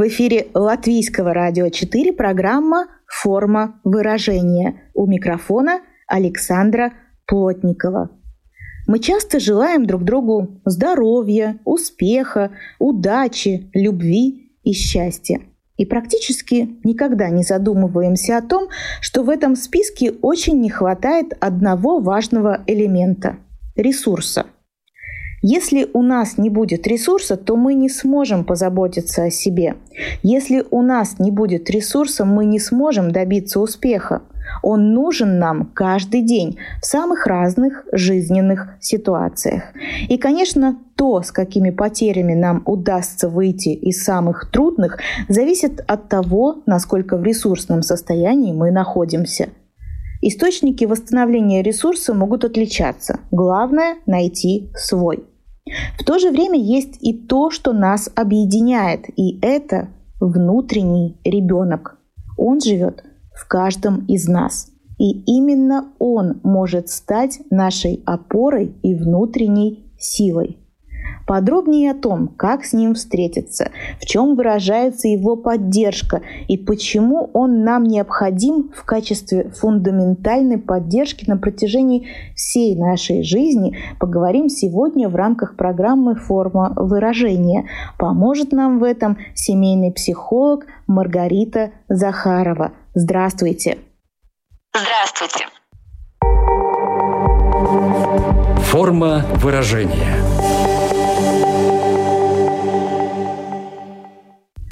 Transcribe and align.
В 0.00 0.08
эфире 0.08 0.46
Латвийского 0.54 1.34
радио 1.34 1.68
4 1.68 2.14
программа 2.14 2.86
«Форма 3.06 3.78
выражения». 3.84 4.90
У 4.94 5.06
микрофона 5.06 5.82
Александра 6.06 6.94
Плотникова. 7.26 8.08
Мы 8.86 8.98
часто 9.00 9.38
желаем 9.38 9.84
друг 9.84 10.04
другу 10.04 10.62
здоровья, 10.64 11.58
успеха, 11.66 12.50
удачи, 12.78 13.68
любви 13.74 14.54
и 14.62 14.72
счастья. 14.72 15.42
И 15.76 15.84
практически 15.84 16.78
никогда 16.82 17.28
не 17.28 17.42
задумываемся 17.42 18.38
о 18.38 18.42
том, 18.42 18.68
что 19.02 19.22
в 19.22 19.28
этом 19.28 19.54
списке 19.54 20.12
очень 20.22 20.62
не 20.62 20.70
хватает 20.70 21.34
одного 21.40 22.00
важного 22.00 22.64
элемента– 22.66 23.36
ресурса– 23.76 24.46
если 25.42 25.88
у 25.94 26.02
нас 26.02 26.36
не 26.36 26.50
будет 26.50 26.86
ресурса, 26.86 27.36
то 27.36 27.56
мы 27.56 27.74
не 27.74 27.88
сможем 27.88 28.44
позаботиться 28.44 29.24
о 29.24 29.30
себе. 29.30 29.76
Если 30.22 30.64
у 30.70 30.82
нас 30.82 31.18
не 31.18 31.30
будет 31.30 31.70
ресурса, 31.70 32.24
мы 32.24 32.44
не 32.44 32.58
сможем 32.58 33.10
добиться 33.10 33.60
успеха. 33.60 34.22
Он 34.62 34.92
нужен 34.92 35.38
нам 35.38 35.70
каждый 35.72 36.22
день 36.22 36.58
в 36.82 36.86
самых 36.86 37.26
разных 37.26 37.84
жизненных 37.92 38.76
ситуациях. 38.80 39.62
И, 40.08 40.18
конечно, 40.18 40.78
то, 40.96 41.22
с 41.22 41.30
какими 41.30 41.70
потерями 41.70 42.34
нам 42.34 42.62
удастся 42.66 43.28
выйти 43.28 43.70
из 43.70 44.04
самых 44.04 44.50
трудных, 44.50 44.98
зависит 45.28 45.82
от 45.86 46.08
того, 46.08 46.62
насколько 46.66 47.16
в 47.16 47.22
ресурсном 47.22 47.82
состоянии 47.82 48.52
мы 48.52 48.70
находимся. 48.70 49.48
Источники 50.22 50.84
восстановления 50.84 51.62
ресурса 51.62 52.12
могут 52.12 52.44
отличаться. 52.44 53.20
Главное– 53.30 53.96
найти 54.06 54.68
свой. 54.74 55.29
В 55.98 56.04
то 56.04 56.18
же 56.18 56.30
время 56.30 56.58
есть 56.58 56.98
и 57.00 57.12
то, 57.12 57.50
что 57.50 57.72
нас 57.72 58.10
объединяет, 58.14 59.06
и 59.16 59.38
это 59.40 59.88
внутренний 60.20 61.18
ребенок. 61.24 61.98
Он 62.36 62.60
живет 62.60 63.04
в 63.34 63.46
каждом 63.46 64.06
из 64.06 64.28
нас. 64.28 64.70
И 64.98 65.22
именно 65.24 65.92
он 65.98 66.40
может 66.42 66.90
стать 66.90 67.40
нашей 67.50 68.02
опорой 68.04 68.74
и 68.82 68.94
внутренней 68.94 69.90
силой. 69.98 70.58
Подробнее 71.26 71.92
о 71.92 71.94
том, 71.94 72.28
как 72.28 72.64
с 72.64 72.72
ним 72.72 72.94
встретиться, 72.94 73.70
в 74.00 74.06
чем 74.06 74.34
выражается 74.34 75.08
его 75.08 75.36
поддержка 75.36 76.22
и 76.48 76.56
почему 76.56 77.30
он 77.32 77.64
нам 77.64 77.84
необходим 77.84 78.70
в 78.74 78.84
качестве 78.84 79.50
фундаментальной 79.50 80.58
поддержки 80.58 81.28
на 81.28 81.36
протяжении 81.36 82.08
всей 82.34 82.76
нашей 82.76 83.22
жизни, 83.22 83.76
поговорим 83.98 84.48
сегодня 84.48 85.08
в 85.08 85.16
рамках 85.16 85.56
программы 85.56 86.14
«Форма 86.14 86.72
выражения». 86.76 87.68
Поможет 87.98 88.52
нам 88.52 88.78
в 88.78 88.84
этом 88.84 89.18
семейный 89.34 89.92
психолог 89.92 90.66
Маргарита 90.86 91.70
Захарова. 91.88 92.72
Здравствуйте! 92.94 93.78
Здравствуйте! 94.74 95.46
Форма 98.70 99.24
выражения– 99.36 100.16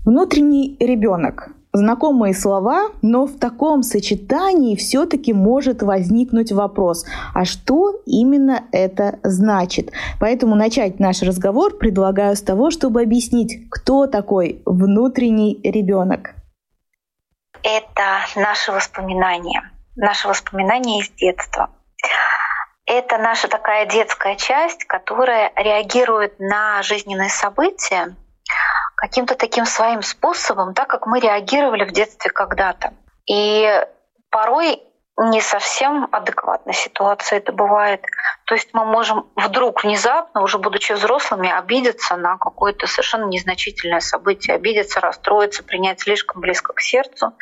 Внутренний 0.09 0.75
ребенок. 0.81 1.51
Знакомые 1.75 2.33
слова, 2.33 2.93
но 3.03 3.27
в 3.27 3.39
таком 3.39 3.83
сочетании 3.83 4.75
все-таки 4.75 5.35
может 5.35 5.83
возникнуть 5.83 6.51
вопрос, 6.51 7.05
а 7.35 7.45
что 7.45 8.01
именно 8.07 8.65
это 8.73 9.19
значит? 9.23 9.93
Поэтому 10.19 10.55
начать 10.55 10.99
наш 10.99 11.21
разговор 11.21 11.77
предлагаю 11.77 12.37
с 12.37 12.41
того, 12.41 12.71
чтобы 12.71 13.03
объяснить, 13.03 13.69
кто 13.71 14.07
такой 14.07 14.63
внутренний 14.65 15.61
ребенок. 15.63 16.31
Это 17.63 18.21
наши 18.35 18.73
воспоминания, 18.73 19.71
наши 19.95 20.27
воспоминания 20.27 21.01
из 21.01 21.11
детства. 21.11 21.69
Это 22.87 23.19
наша 23.19 23.47
такая 23.47 23.85
детская 23.85 24.37
часть, 24.37 24.87
которая 24.87 25.53
реагирует 25.55 26.41
на 26.41 26.83
жизненные 26.83 27.29
события 27.29 28.17
каким-то 28.99 29.37
таким 29.37 29.65
своим 29.65 30.03
способом, 30.03 30.75
так 30.75 30.89
как 30.89 31.07
мы 31.07 31.21
реагировали 31.21 31.85
в 31.85 31.93
детстве 31.93 32.33
когда-то. 32.33 32.95
И 33.27 33.87
порой 34.29 34.83
не 35.17 35.41
совсем 35.41 36.09
адекватная 36.11 36.75
ситуация 36.75 37.39
это 37.39 37.53
бывает. 37.53 38.05
То 38.47 38.57
есть 38.57 38.71
мы 38.73 38.85
можем 38.85 39.31
вдруг 39.37 39.85
внезапно, 39.85 40.43
уже 40.43 40.59
будучи 40.59 40.93
взрослыми, 40.93 41.49
обидеться 41.49 42.17
на 42.17 42.39
какое-то 42.39 42.89
совершенно 42.89 43.27
незначительное 43.27 44.01
событие, 44.01 44.57
обидеться, 44.57 45.01
расстроиться, 45.01 45.63
принять 45.63 46.01
слишком 46.01 46.41
близко 46.41 46.73
к 46.73 46.81
сердцу. 46.81 47.35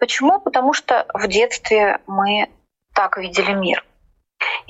Почему? 0.00 0.40
Потому 0.40 0.72
что 0.72 1.06
в 1.14 1.28
детстве 1.28 2.00
мы 2.08 2.50
так 2.94 3.16
видели 3.16 3.52
мир. 3.52 3.84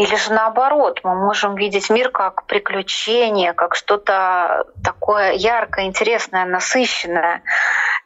Или 0.01 0.17
же 0.17 0.33
наоборот, 0.33 1.01
мы 1.05 1.15
можем 1.15 1.57
видеть 1.57 1.91
мир 1.91 2.09
как 2.09 2.47
приключение, 2.47 3.53
как 3.53 3.75
что-то 3.75 4.65
такое 4.83 5.33
яркое, 5.33 5.85
интересное, 5.85 6.47
насыщенное, 6.47 7.43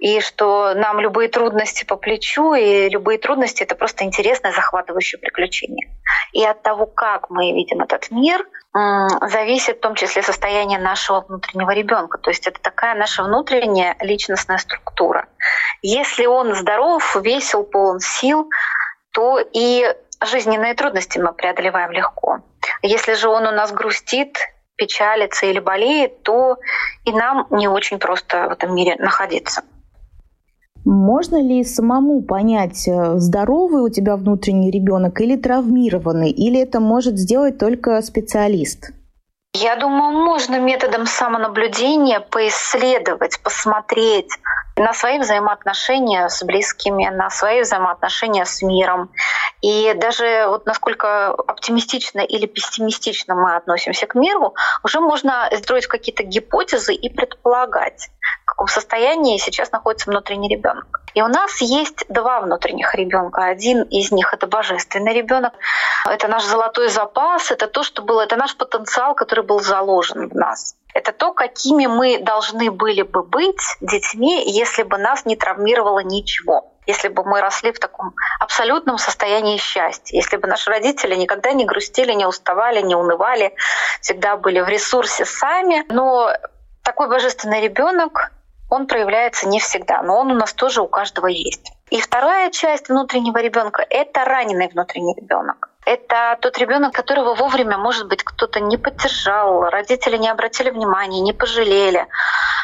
и 0.01 0.21
что 0.21 0.75
нам 0.75 0.99
любые 0.99 1.29
трудности 1.29 1.85
по 1.85 1.95
плечу, 1.95 2.55
и 2.55 2.89
любые 2.89 3.19
трудности— 3.19 3.63
это 3.65 3.77
просто 3.77 4.03
интересное, 4.03 4.51
захватывающее 4.51 5.21
приключение. 5.21 5.97
И 6.33 6.45
от 6.45 6.63
того, 6.63 6.87
как 6.87 7.31
мы 7.31 7.53
видим 7.53 7.81
этот 7.81 8.11
мир, 8.11 8.45
зависит 8.73 9.77
в 9.77 9.81
том 9.81 9.95
числе 9.95 10.25
состояние 10.25 10.81
нашего 10.81 11.21
внутреннего 11.21 11.71
ребенка. 11.71 12.19
То 12.19 12.31
есть 12.31 12.49
это 12.49 12.61
такая 12.61 12.97
наша 12.97 13.23
внутренняя 13.23 13.97
личностная 14.01 14.59
структура. 14.59 15.29
Если 15.81 16.27
он 16.27 16.57
здоров, 16.57 17.15
весел, 17.23 17.63
полон 17.63 18.01
сил, 18.01 18.51
то 19.13 19.39
и 19.39 19.95
жизненные 20.23 20.75
трудности 20.75 21.19
мы 21.19 21.33
преодолеваем 21.33 21.91
легко. 21.93 22.41
Если 22.83 23.15
же 23.15 23.29
он 23.29 23.47
у 23.47 23.51
нас 23.51 23.73
грустит, 23.73 24.37
печалится 24.77 25.47
или 25.47 25.61
болеет, 25.61 26.23
то 26.23 26.59
и 27.05 27.13
нам 27.13 27.47
не 27.51 27.69
очень 27.69 27.99
просто 27.99 28.49
в 28.49 28.53
этом 28.53 28.75
мире 28.75 28.97
находиться. 28.99 29.63
Можно 30.85 31.41
ли 31.41 31.65
самому 31.65 32.23
понять, 32.23 32.87
э, 32.87 33.17
здоровый 33.17 33.83
у 33.83 33.89
тебя 33.89 34.17
внутренний 34.17 34.71
ребенок 34.71 35.21
или 35.21 35.37
травмированный, 35.37 36.31
или 36.31 36.61
это 36.61 36.79
может 36.79 37.17
сделать 37.17 37.59
только 37.59 38.03
специалист? 38.03 38.93
Я 39.55 39.77
думаю, 39.77 40.13
можно 40.13 40.59
методом 40.59 41.07
самонаблюдения 41.07 42.21
поисследовать, 42.21 43.41
посмотреть 43.41 44.29
на 44.77 44.93
свои 44.93 45.19
взаимоотношения 45.19 46.29
с 46.29 46.43
близкими, 46.43 47.09
на 47.09 47.31
свои 47.31 47.63
взаимоотношения 47.63 48.45
с 48.45 48.63
миром. 48.63 49.11
И 49.63 49.95
даже 49.95 50.47
вот 50.49 50.67
насколько 50.67 51.29
оптимистично 51.29 52.21
или 52.21 52.47
пессимистично 52.47 53.35
мы 53.35 53.55
относимся 53.55 54.07
к 54.07 54.15
миру, 54.15 54.55
уже 54.83 55.01
можно 55.01 55.49
строить 55.59 55.87
какие-то 55.87 56.25
гипотезы 56.25 56.93
и 56.93 57.09
предполагать, 57.09 58.11
каком 58.55 58.69
состоянии 58.69 59.37
сейчас 59.39 59.73
находится 59.73 60.11
внутренний 60.11 60.49
ребенок. 60.49 61.01
И 61.15 61.23
у 61.23 61.27
нас 61.27 61.61
есть 61.61 62.05
два 62.09 62.41
внутренних 62.41 62.95
ребенка. 62.95 63.45
Один 63.45 63.83
из 63.83 64.13
них 64.13 64.33
это 64.33 64.47
божественный 64.47 65.13
ребенок, 65.13 65.55
это 66.09 66.29
наш 66.29 66.45
золотой 66.45 66.89
запас, 66.89 67.51
это 67.51 67.67
то, 67.67 67.83
что 67.83 68.03
было, 68.03 68.23
это 68.23 68.37
наш 68.37 68.57
потенциал, 68.57 69.15
который 69.15 69.45
был 69.45 69.61
заложен 69.61 70.29
в 70.29 70.35
нас. 70.35 70.77
Это 70.95 71.11
то, 71.11 71.33
какими 71.33 71.87
мы 71.87 72.19
должны 72.19 72.71
были 72.71 73.03
бы 73.03 73.25
быть 73.25 73.61
детьми, 73.81 74.45
если 74.47 74.85
бы 74.85 74.99
нас 74.99 75.27
не 75.27 75.35
травмировало 75.37 76.01
ничего 76.01 76.71
если 76.87 77.09
бы 77.09 77.25
мы 77.25 77.41
росли 77.41 77.73
в 77.73 77.79
таком 77.79 78.13
абсолютном 78.41 78.99
состоянии 78.99 79.57
счастья, 79.57 80.15
если 80.15 80.37
бы 80.37 80.47
наши 80.47 80.69
родители 80.69 81.15
никогда 81.15 81.55
не 81.55 81.65
грустили, 81.65 82.13
не 82.13 82.27
уставали, 82.27 82.83
не 82.83 82.95
унывали, 82.95 83.55
всегда 84.03 84.37
были 84.37 84.61
в 84.61 84.69
ресурсе 84.69 85.25
сами. 85.25 85.83
Но 85.89 86.31
такой 86.83 87.09
божественный 87.09 87.63
ребенок, 87.63 88.31
он 88.75 88.87
проявляется 88.87 89.49
не 89.49 89.61
всегда, 89.61 90.03
но 90.03 90.19
он 90.19 90.31
у 90.31 90.35
нас 90.35 90.53
тоже 90.53 90.83
у 90.83 90.89
каждого 90.89 91.29
есть. 91.29 91.73
И 91.91 92.01
вторая 92.01 92.51
часть 92.51 92.89
внутреннего 92.89 93.39
ребенка— 93.39 93.87
это 93.91 94.25
раненый 94.25 94.69
внутренний 94.69 95.15
ребенок. 95.15 95.71
Это 95.95 96.37
тот 96.41 96.59
ребенок, 96.59 96.93
которого 96.93 97.35
вовремя, 97.37 97.79
может 97.79 98.09
быть, 98.09 98.25
кто-то 98.25 98.59
не 98.59 98.77
поддержал, 98.77 99.71
родители 99.71 100.17
не 100.17 100.29
обратили 100.29 100.71
внимания, 100.71 101.21
не 101.21 101.33
пожалели. 101.33 102.09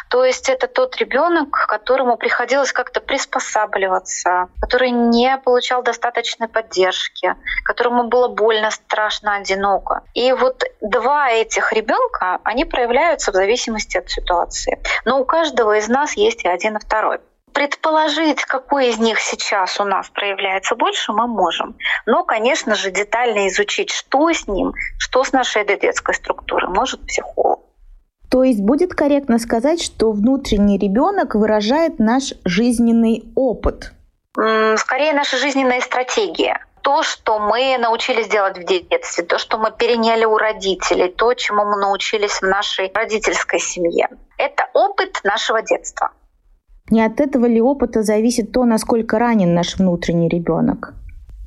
То 0.09 0.25
есть 0.25 0.49
это 0.49 0.67
тот 0.67 0.97
ребенок, 0.97 1.67
которому 1.69 2.17
приходилось 2.17 2.73
как-то 2.73 3.01
приспосабливаться, 3.01 4.49
который 4.61 4.91
не 4.91 5.39
получал 5.39 5.85
достаточной 5.85 6.49
поддержки, 6.49 7.37
которому 7.65 8.09
было 8.09 8.27
больно, 8.27 8.73
страшно, 8.73 9.37
одиноко. 9.37 10.03
И 10.15 10.33
вот 10.33 10.65
два 10.81 11.31
этих 11.31 11.73
ребенка, 11.73 12.41
они 12.43 12.65
проявляются 12.65 13.31
в 13.31 13.35
зависимости 13.35 13.97
от 13.97 14.11
ситуации. 14.11 14.83
Но 15.05 15.21
у 15.21 15.25
каждого 15.25 15.79
из 15.79 15.89
нас 15.89 16.15
есть 16.15 16.43
и 16.45 16.49
один, 16.49 16.79
и 16.79 16.81
второй. 16.81 17.21
Предположить, 17.53 18.45
какой 18.45 18.89
из 18.89 18.99
них 18.99 19.21
сейчас 19.21 19.81
у 19.81 19.85
нас 19.85 20.09
проявляется 20.11 20.77
больше, 20.77 21.13
мы 21.13 21.27
можем. 21.27 21.77
Но, 22.07 22.25
конечно 22.25 22.75
же, 22.75 22.91
детально 22.91 23.49
изучить, 23.49 23.91
что 23.91 24.31
с 24.31 24.47
ним, 24.47 24.73
что 24.99 25.25
с 25.25 25.33
нашей 25.33 25.65
детской 25.65 26.15
структурой, 26.15 26.69
может 26.69 27.05
психолог. 27.07 27.61
То 28.31 28.45
есть 28.45 28.61
будет 28.61 28.95
корректно 28.95 29.39
сказать, 29.39 29.83
что 29.83 30.13
внутренний 30.13 30.79
ребенок 30.79 31.35
выражает 31.35 31.99
наш 31.99 32.33
жизненный 32.45 33.25
опыт? 33.35 33.93
Скорее, 34.77 35.13
наша 35.13 35.37
жизненная 35.37 35.81
стратегия. 35.81 36.65
То, 36.83 37.03
что 37.03 37.41
мы 37.41 37.77
научились 37.79 38.29
делать 38.29 38.57
в 38.57 38.65
детстве, 38.65 39.25
то, 39.25 39.37
что 39.39 39.59
мы 39.59 39.71
переняли 39.73 40.25
у 40.25 40.39
родителей, 40.39 41.09
то, 41.09 41.35
чему 41.35 41.65
мы 41.65 41.77
научились 41.77 42.41
в 42.41 42.43
нашей 42.43 42.91
родительской 42.95 43.59
семье. 43.59 44.09
Это 44.39 44.69
опыт 44.73 45.21
нашего 45.25 45.61
детства. 45.61 46.13
Не 46.91 47.05
от 47.05 47.21
этого 47.21 47.47
ли 47.47 47.61
опыта 47.61 48.03
зависит 48.03 48.53
то, 48.53 48.65
насколько 48.65 49.19
ранен 49.19 49.55
наш 49.55 49.77
внутренний 49.77 50.29
ребенок? 50.29 50.95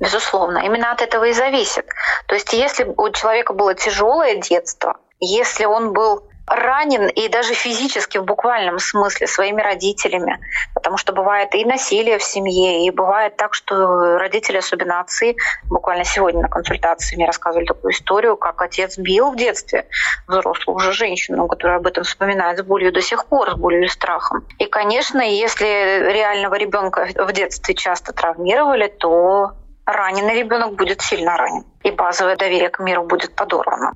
Безусловно, 0.00 0.58
именно 0.58 0.92
от 0.92 1.02
этого 1.02 1.24
и 1.24 1.32
зависит. 1.32 1.86
То 2.26 2.34
есть 2.34 2.52
если 2.52 2.84
у 2.96 3.10
человека 3.10 3.52
было 3.52 3.74
тяжелое 3.74 4.36
детство, 4.36 4.96
если 5.20 5.64
он 5.64 5.92
был 5.92 6.24
ранен 6.46 7.08
и 7.08 7.28
даже 7.28 7.54
физически 7.54 8.18
в 8.18 8.24
буквальном 8.24 8.78
смысле 8.78 9.26
своими 9.26 9.62
родителями, 9.62 10.38
потому 10.74 10.96
что 10.96 11.12
бывает 11.12 11.54
и 11.54 11.64
насилие 11.64 12.18
в 12.18 12.22
семье, 12.22 12.86
и 12.86 12.90
бывает 12.90 13.36
так, 13.36 13.54
что 13.54 14.18
родители, 14.18 14.58
особенно 14.58 15.00
отцы, 15.00 15.36
буквально 15.64 16.04
сегодня 16.04 16.42
на 16.42 16.48
консультации 16.48 17.16
мне 17.16 17.26
рассказывали 17.26 17.66
такую 17.66 17.92
историю, 17.92 18.36
как 18.36 18.60
отец 18.60 18.98
бил 18.98 19.30
в 19.30 19.36
детстве 19.36 19.86
взрослую 20.28 20.76
уже 20.76 20.92
женщину, 20.92 21.46
которая 21.48 21.78
об 21.78 21.86
этом 21.86 22.04
вспоминает 22.04 22.58
с 22.58 22.62
болью 22.62 22.92
до 22.92 23.00
сих 23.00 23.26
пор, 23.26 23.50
с 23.50 23.54
болью 23.54 23.84
и 23.84 23.88
страхом. 23.88 24.46
И, 24.58 24.66
конечно, 24.66 25.20
если 25.20 26.12
реального 26.12 26.56
ребенка 26.56 27.08
в 27.16 27.32
детстве 27.32 27.74
часто 27.74 28.12
травмировали, 28.12 28.88
то 28.88 29.52
раненый 29.86 30.34
ребенок 30.34 30.74
будет 30.74 31.00
сильно 31.00 31.36
ранен, 31.36 31.64
и 31.82 31.90
базовое 31.90 32.36
доверие 32.36 32.70
к 32.70 32.78
миру 32.80 33.04
будет 33.04 33.34
подорвано. 33.34 33.94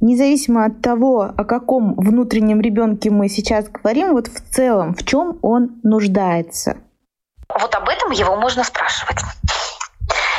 Независимо 0.00 0.64
от 0.64 0.80
того, 0.80 1.30
о 1.36 1.44
каком 1.44 1.94
внутреннем 1.94 2.62
ребенке 2.62 3.10
мы 3.10 3.28
сейчас 3.28 3.68
говорим, 3.68 4.12
вот 4.12 4.28
в 4.28 4.50
целом, 4.50 4.94
в 4.94 5.04
чем 5.04 5.38
он 5.42 5.80
нуждается? 5.82 6.78
Вот 7.60 7.74
об 7.74 7.88
этом 7.88 8.10
его 8.10 8.36
можно 8.36 8.64
спрашивать. 8.64 9.18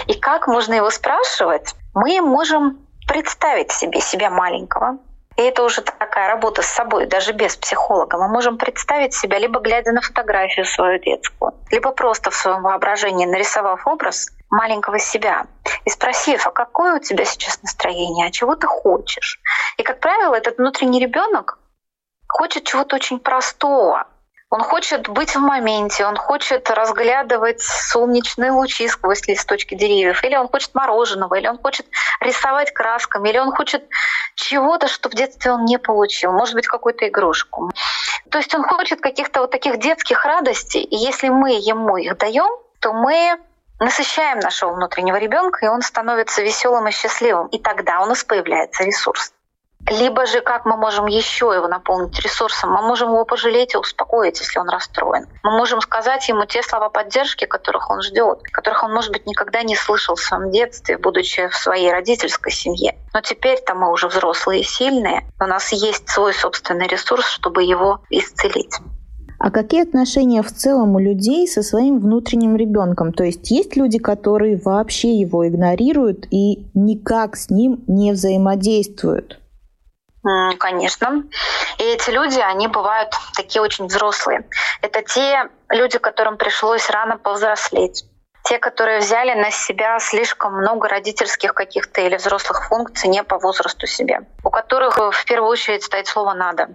И 0.08 0.16
как 0.16 0.48
можно 0.48 0.74
его 0.74 0.90
спрашивать? 0.90 1.76
Мы 1.94 2.22
можем 2.22 2.80
представить 3.08 3.72
себе 3.72 4.02
себя 4.02 4.32
маленького, 4.32 4.98
и 5.38 5.44
это 5.44 5.64
уже 5.64 5.82
такая 5.82 6.30
работа 6.30 6.64
с 6.64 6.68
собой, 6.68 7.06
даже 7.06 7.32
без 7.34 7.56
психолога. 7.56 8.18
Мы 8.18 8.30
можем 8.30 8.58
представить 8.58 9.14
себя, 9.14 9.38
либо 9.38 9.60
глядя 9.60 9.92
на 9.92 10.02
фотографию 10.02 10.66
свою 10.66 11.00
детскую, 11.00 11.54
либо 11.70 11.92
просто 11.92 12.32
в 12.32 12.36
своем 12.36 12.64
воображении 12.64 13.26
нарисовав 13.26 13.86
образ 13.86 14.28
маленького 14.52 15.00
себя 15.00 15.48
и 15.86 15.90
спросив, 15.90 16.46
а 16.46 16.52
какое 16.52 16.98
у 16.98 17.00
тебя 17.00 17.26
сейчас 17.26 17.62
настроение, 17.64 18.28
а 18.28 18.32
чего 18.32 18.56
ты 18.56 18.68
хочешь. 18.68 19.40
И, 19.78 19.84
как 19.84 20.00
правило, 20.00 20.36
этот 20.36 20.58
внутренний 20.58 21.00
ребенок 21.00 21.58
хочет 22.28 22.66
чего-то 22.66 22.98
очень 22.98 23.20
простого, 23.20 24.08
он 24.52 24.64
хочет 24.64 25.08
быть 25.08 25.34
в 25.34 25.40
моменте, 25.40 26.06
он 26.06 26.18
хочет 26.18 26.70
разглядывать 26.70 27.62
солнечные 27.62 28.52
лучи 28.52 28.86
сквозь 28.90 29.26
листочки 29.26 29.76
деревьев, 29.76 30.22
или 30.26 30.36
он 30.36 30.50
хочет 30.50 30.76
мороженого, 30.76 31.36
или 31.36 31.48
он 31.48 31.58
хочет 31.58 31.86
рисовать 32.20 32.74
красками, 32.74 33.30
или 33.30 33.38
он 33.38 33.52
хочет 33.52 33.88
чего-то, 34.36 34.90
что 34.90 35.08
в 35.08 35.14
детстве 35.14 35.54
он 35.54 35.64
не 35.64 35.78
получил, 35.78 36.34
может 36.34 36.56
быть, 36.56 36.68
какую-то 36.68 37.08
игрушку. 37.08 37.72
То 38.30 38.40
есть 38.40 38.54
он 38.54 38.64
хочет 38.64 39.00
каких-то 39.00 39.40
вот 39.40 39.52
таких 39.52 39.80
детских 39.80 40.26
радостей, 40.26 40.84
и 40.84 40.98
если 40.98 41.30
мы 41.30 41.52
ему 41.52 41.96
их 41.96 42.18
даем, 42.18 42.52
то 42.82 42.92
мы 42.92 43.40
насыщаем 43.82 44.40
нашего 44.40 44.74
внутреннего 44.74 45.18
ребенка, 45.18 45.66
и 45.66 45.70
он 45.70 45.82
становится 45.82 46.42
веселым 46.42 46.88
и 46.88 46.92
счастливым. 46.92 47.48
И 47.48 47.60
тогда 47.60 48.02
у 48.02 48.06
нас 48.06 48.24
появляется 48.24 48.84
ресурс. 48.84 49.34
Либо 49.90 50.28
же 50.28 50.42
как 50.42 50.66
мы 50.66 50.78
можем 50.78 51.08
еще 51.08 51.52
его 51.56 51.68
наполнить 51.68 52.20
ресурсом? 52.20 52.72
Мы 52.72 52.82
можем 52.84 53.10
его 53.10 53.26
пожалеть 53.26 53.74
и 53.74 53.78
успокоить, 53.78 54.40
если 54.40 54.60
он 54.60 54.70
расстроен. 54.70 55.28
Мы 55.44 55.58
можем 55.58 55.82
сказать 55.82 56.28
ему 56.30 56.46
те 56.46 56.62
слова 56.62 56.90
поддержки, 56.90 57.46
которых 57.46 57.90
он 57.90 58.02
ждет, 58.02 58.44
которых 58.44 58.84
он, 58.84 58.94
может 58.94 59.12
быть, 59.12 59.26
никогда 59.26 59.64
не 59.64 59.76
слышал 59.76 60.16
в 60.16 60.22
своем 60.22 60.52
детстве, 60.52 60.98
будучи 60.98 61.48
в 61.48 61.56
своей 61.56 61.92
родительской 61.92 62.52
семье. 62.52 62.96
Но 63.14 63.22
теперь-то 63.22 63.74
мы 63.74 63.92
уже 63.92 64.08
взрослые 64.08 64.62
и 64.62 64.64
сильные. 64.64 65.24
У 65.40 65.46
нас 65.46 65.72
есть 65.72 66.08
свой 66.08 66.34
собственный 66.34 66.88
ресурс, 66.88 67.26
чтобы 67.26 67.64
его 67.64 68.02
исцелить. 68.10 68.78
А 69.44 69.50
какие 69.50 69.82
отношения 69.82 70.44
в 70.44 70.52
целом 70.52 70.94
у 70.94 71.00
людей 71.00 71.48
со 71.48 71.64
своим 71.64 72.00
внутренним 72.00 72.56
ребенком? 72.56 73.12
То 73.12 73.24
есть 73.24 73.50
есть 73.50 73.76
люди, 73.76 73.98
которые 73.98 74.62
вообще 74.64 75.16
его 75.16 75.48
игнорируют 75.48 76.28
и 76.30 76.68
никак 76.76 77.36
с 77.36 77.50
ним 77.50 77.84
не 77.88 78.12
взаимодействуют? 78.12 79.40
Конечно. 80.60 81.24
И 81.80 81.84
эти 81.84 82.12
люди, 82.12 82.38
они 82.38 82.68
бывают 82.68 83.10
такие 83.36 83.64
очень 83.64 83.88
взрослые. 83.88 84.48
Это 84.84 85.02
те 85.02 85.50
люди, 85.70 85.98
которым 85.98 86.38
пришлось 86.38 86.88
рано 86.92 87.18
повзрослеть. 87.18 88.06
Те, 88.44 88.60
которые 88.60 89.00
взяли 89.00 89.34
на 89.34 89.50
себя 89.50 90.00
слишком 90.00 90.54
много 90.56 90.88
родительских 90.88 91.56
каких-то 91.56 92.02
или 92.02 92.16
взрослых 92.16 92.68
функций 92.68 93.10
не 93.10 93.24
по 93.24 93.40
возрасту 93.40 93.88
себе. 93.88 94.20
У 94.44 94.52
которых 94.52 95.00
в 95.00 95.26
первую 95.26 95.50
очередь 95.50 95.84
стоит 95.84 96.06
слово 96.06 96.36
«надо». 96.36 96.70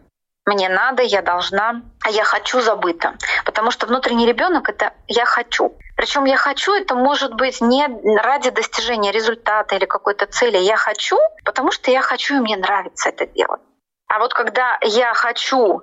Мне 0.46 0.68
надо, 0.68 1.02
я 1.02 1.22
должна, 1.22 1.82
а 2.04 2.10
я 2.10 2.22
хочу 2.22 2.60
забыто. 2.60 3.16
Потому 3.44 3.72
что 3.72 3.86
внутренний 3.86 4.26
ребенок 4.26 4.68
это 4.68 4.92
я 5.08 5.24
хочу. 5.24 5.76
Причем 5.96 6.24
я 6.24 6.36
хочу 6.36 6.72
это 6.72 6.94
может 6.94 7.34
быть 7.34 7.60
не 7.60 7.88
ради 8.22 8.50
достижения 8.50 9.10
результата 9.10 9.74
или 9.74 9.86
какой-то 9.86 10.26
цели. 10.26 10.56
Я 10.58 10.76
хочу, 10.76 11.18
потому 11.44 11.72
что 11.72 11.90
я 11.90 12.00
хочу 12.00 12.36
и 12.36 12.40
мне 12.40 12.56
нравится 12.56 13.08
это 13.08 13.26
делать. 13.26 13.60
А 14.06 14.20
вот 14.20 14.34
когда 14.34 14.78
я 14.82 15.12
хочу 15.14 15.82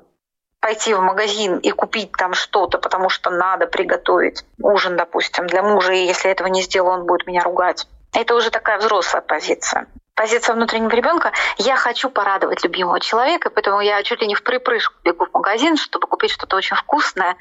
пойти 0.62 0.94
в 0.94 1.02
магазин 1.02 1.58
и 1.58 1.72
купить 1.72 2.14
там 2.14 2.34
что-то, 2.34 2.78
потому 2.78 3.10
что 3.10 3.32
надо 3.32 3.68
приготовить 3.68 4.46
ужин, 4.62 4.96
допустим, 4.96 5.46
для 5.46 5.62
мужа, 5.62 5.92
и 5.92 6.06
если 6.06 6.32
этого 6.32 6.48
не 6.48 6.62
сделаю, 6.62 7.02
он 7.02 7.06
будет 7.06 7.28
меня 7.28 7.44
ругать. 7.44 7.86
Это 8.14 8.34
уже 8.34 8.50
такая 8.50 8.78
взрослая 8.78 9.22
позиция 9.22 9.88
позиция 10.16 10.56
внутреннего 10.56 10.92
ребенка, 10.92 11.32
я 11.58 11.76
хочу 11.76 12.10
порадовать 12.10 12.64
любимого 12.64 13.00
человека, 13.00 13.50
поэтому 13.50 13.82
я 13.82 14.02
чуть 14.04 14.22
ли 14.22 14.28
не 14.28 14.36
в 14.36 14.44
припрыжку 14.44 14.96
бегу 15.04 15.26
в 15.26 15.34
магазин, 15.34 15.78
чтобы 15.78 16.08
купить 16.08 16.32
что-то 16.32 16.56
очень 16.56 16.76
вкусное, 16.76 17.36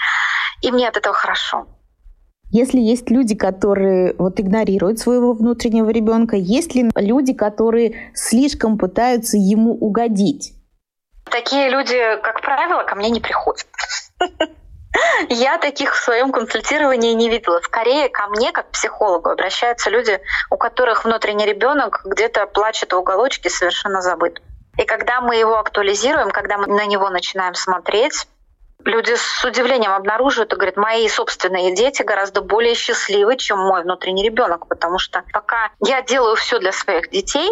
и 0.62 0.70
мне 0.70 0.88
от 0.88 0.96
этого 0.96 1.14
хорошо. 1.14 1.66
Если 2.50 2.78
есть 2.78 3.10
люди, 3.10 3.34
которые 3.34 4.14
вот 4.18 4.38
игнорируют 4.38 4.98
своего 4.98 5.32
внутреннего 5.32 5.88
ребенка, 5.88 6.36
есть 6.36 6.74
ли 6.74 6.90
люди, 6.94 7.32
которые 7.32 8.12
слишком 8.14 8.76
пытаются 8.76 9.38
ему 9.38 9.72
угодить? 9.72 10.52
Такие 11.30 11.70
люди, 11.70 11.98
как 12.22 12.42
правило, 12.42 12.82
ко 12.82 12.94
мне 12.94 13.08
не 13.08 13.20
приходят. 13.20 13.66
Я 15.28 15.58
таких 15.58 15.94
в 15.94 16.02
своем 16.02 16.32
консультировании 16.32 17.12
не 17.12 17.30
видела. 17.30 17.60
Скорее 17.60 18.08
ко 18.08 18.26
мне, 18.28 18.52
как 18.52 18.70
психологу, 18.70 19.30
обращаются 19.30 19.90
люди, 19.90 20.20
у 20.50 20.56
которых 20.56 21.04
внутренний 21.04 21.46
ребенок 21.46 22.02
где-то 22.04 22.46
плачет 22.46 22.92
в 22.92 22.98
уголочке, 22.98 23.48
совершенно 23.48 24.02
забыт. 24.02 24.42
И 24.78 24.84
когда 24.84 25.20
мы 25.20 25.36
его 25.36 25.58
актуализируем, 25.58 26.30
когда 26.30 26.58
мы 26.58 26.66
на 26.66 26.86
него 26.86 27.08
начинаем 27.10 27.54
смотреть, 27.54 28.26
люди 28.84 29.14
с 29.16 29.44
удивлением 29.44 29.92
обнаруживают 29.92 30.52
и 30.52 30.56
говорят, 30.56 30.76
мои 30.76 31.08
собственные 31.08 31.74
дети 31.74 32.02
гораздо 32.02 32.40
более 32.40 32.74
счастливы, 32.74 33.36
чем 33.36 33.58
мой 33.58 33.82
внутренний 33.82 34.24
ребенок, 34.24 34.66
потому 34.68 34.98
что 34.98 35.22
пока 35.32 35.70
я 35.80 36.02
делаю 36.02 36.36
все 36.36 36.58
для 36.58 36.72
своих 36.72 37.10
детей, 37.10 37.50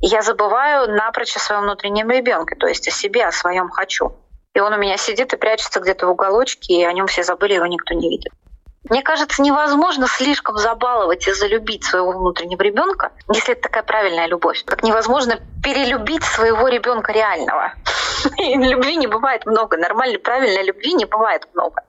я 0.00 0.22
забываю 0.22 0.90
напрочь 0.90 1.36
о 1.36 1.40
своем 1.40 1.62
внутреннем 1.62 2.10
ребенке, 2.10 2.56
то 2.56 2.66
есть 2.66 2.88
о 2.88 2.90
себе, 2.90 3.26
о 3.26 3.32
своем 3.32 3.68
хочу. 3.68 4.12
И 4.54 4.60
он 4.60 4.72
у 4.72 4.78
меня 4.78 4.96
сидит 4.96 5.32
и 5.32 5.36
прячется 5.36 5.80
где-то 5.80 6.06
в 6.06 6.10
уголочке, 6.10 6.74
и 6.74 6.84
о 6.84 6.92
нем 6.92 7.06
все 7.06 7.22
забыли, 7.22 7.54
его 7.54 7.66
никто 7.66 7.94
не 7.94 8.08
видит. 8.08 8.32
Мне 8.88 9.02
кажется, 9.02 9.42
невозможно 9.42 10.06
слишком 10.08 10.56
забаловать 10.56 11.28
и 11.28 11.32
залюбить 11.32 11.84
своего 11.84 12.12
внутреннего 12.12 12.62
ребенка, 12.62 13.12
если 13.32 13.52
это 13.52 13.62
такая 13.62 13.82
правильная 13.82 14.26
любовь. 14.26 14.64
Как 14.64 14.82
невозможно 14.82 15.38
перелюбить 15.62 16.24
своего 16.24 16.66
ребенка 16.68 17.12
реального. 17.12 17.74
И 18.38 18.56
любви 18.56 18.96
не 18.96 19.06
бывает 19.06 19.44
много. 19.46 19.76
Нормальной, 19.76 20.18
правильной 20.18 20.64
любви 20.64 20.94
не 20.94 21.04
бывает 21.04 21.46
много. 21.54 21.82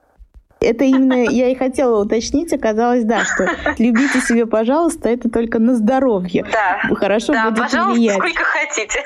Это 0.60 0.84
именно 0.84 1.24
я 1.24 1.48
и 1.48 1.56
хотела 1.56 2.00
уточнить, 2.00 2.52
оказалось, 2.52 3.02
да, 3.02 3.24
что 3.24 3.48
любите 3.78 4.20
себе, 4.20 4.46
пожалуйста, 4.46 5.08
это 5.08 5.28
только 5.28 5.58
на 5.58 5.74
здоровье. 5.74 6.46
Да. 6.52 6.78
Хорошо 6.94 7.32
да, 7.32 7.50
будет 7.50 7.64
пожалуйста, 7.64 7.94
влиять. 7.94 8.18
сколько 8.18 8.44
хотите. 8.44 9.02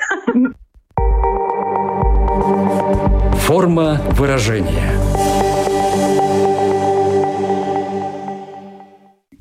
Форма 3.47 4.01
выражения. 4.11 4.91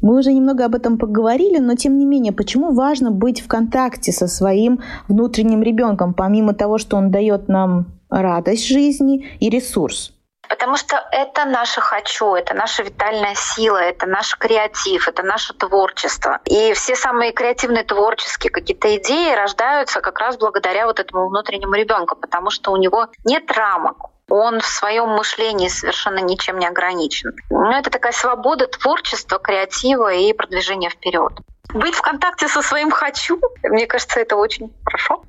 Мы 0.01 0.17
уже 0.17 0.33
немного 0.33 0.65
об 0.65 0.77
этом 0.77 0.97
поговорили, 0.97 1.59
но 1.59 1.75
тем 1.75 1.99
не 1.99 2.07
менее, 2.07 2.33
почему 2.33 2.73
важно 2.73 3.11
быть 3.11 3.41
в 3.41 3.49
контакте 3.49 4.13
со 4.13 4.29
своим 4.29 4.79
внутренним 5.09 5.61
ребенком, 5.61 6.15
помимо 6.15 6.55
того, 6.55 6.79
что 6.79 6.97
он 6.97 7.11
дает 7.11 7.49
нам 7.49 7.87
радость 8.09 8.69
жизни 8.69 9.27
и 9.41 9.51
ресурс? 9.51 10.16
Потому 10.49 10.77
что 10.77 10.97
это 11.13 11.45
наше 11.45 11.81
«хочу», 11.81 12.35
это 12.35 12.55
наша 12.55 12.83
витальная 12.83 13.35
сила, 13.35 13.79
это 13.79 14.07
наш 14.07 14.37
креатив, 14.37 15.09
это 15.09 15.23
наше 15.23 15.55
творчество. 15.55 16.41
И 16.45 16.73
все 16.75 16.97
самые 16.97 17.33
креативные 17.33 17.85
творческие 17.85 18.51
какие-то 18.51 18.95
идеи 18.97 19.35
рождаются 19.35 20.01
как 20.01 20.19
раз 20.19 20.37
благодаря 20.37 20.87
вот 20.87 21.01
этому 21.01 21.29
внутреннему 21.29 21.75
ребенку, 21.75 22.17
потому 22.17 22.51
что 22.51 22.73
у 22.73 22.77
него 22.77 23.09
нет 23.25 23.51
рамок, 23.53 24.11
он 24.29 24.61
в 24.61 24.67
своем 24.67 25.11
мышлении 25.11 25.69
совершенно 25.69 26.19
ничем 26.19 26.59
не 26.59 26.67
ограничен. 26.67 27.33
Ну, 27.51 27.71
это 27.71 27.91
такая 27.91 28.13
свобода 28.13 28.67
творчества, 28.67 29.39
креатива 29.39 30.13
и 30.13 30.33
продвижения 30.33 30.91
вперед. 30.91 31.33
Быть 31.73 31.95
в 31.95 32.03
контакте 32.03 32.49
со 32.49 32.63
своим 32.63 32.91
«хочу», 32.91 33.41
мне 33.63 33.87
кажется, 33.87 34.21
это 34.21 34.37
очень 34.37 34.73
хорошо. 34.85 35.23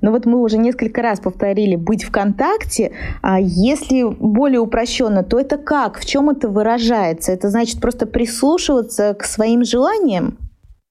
Но 0.00 0.10
вот 0.10 0.26
мы 0.26 0.40
уже 0.40 0.58
несколько 0.58 1.02
раз 1.02 1.20
повторили 1.20 1.76
быть 1.76 2.04
в 2.04 2.12
контакте. 2.12 2.92
А 3.22 3.38
если 3.40 4.04
более 4.04 4.60
упрощенно, 4.60 5.22
то 5.22 5.38
это 5.38 5.58
как? 5.58 5.98
В 5.98 6.06
чем 6.06 6.30
это 6.30 6.48
выражается? 6.48 7.32
Это 7.32 7.48
значит 7.48 7.80
просто 7.80 8.06
прислушиваться 8.06 9.14
к 9.14 9.24
своим 9.24 9.64
желаниям? 9.64 10.38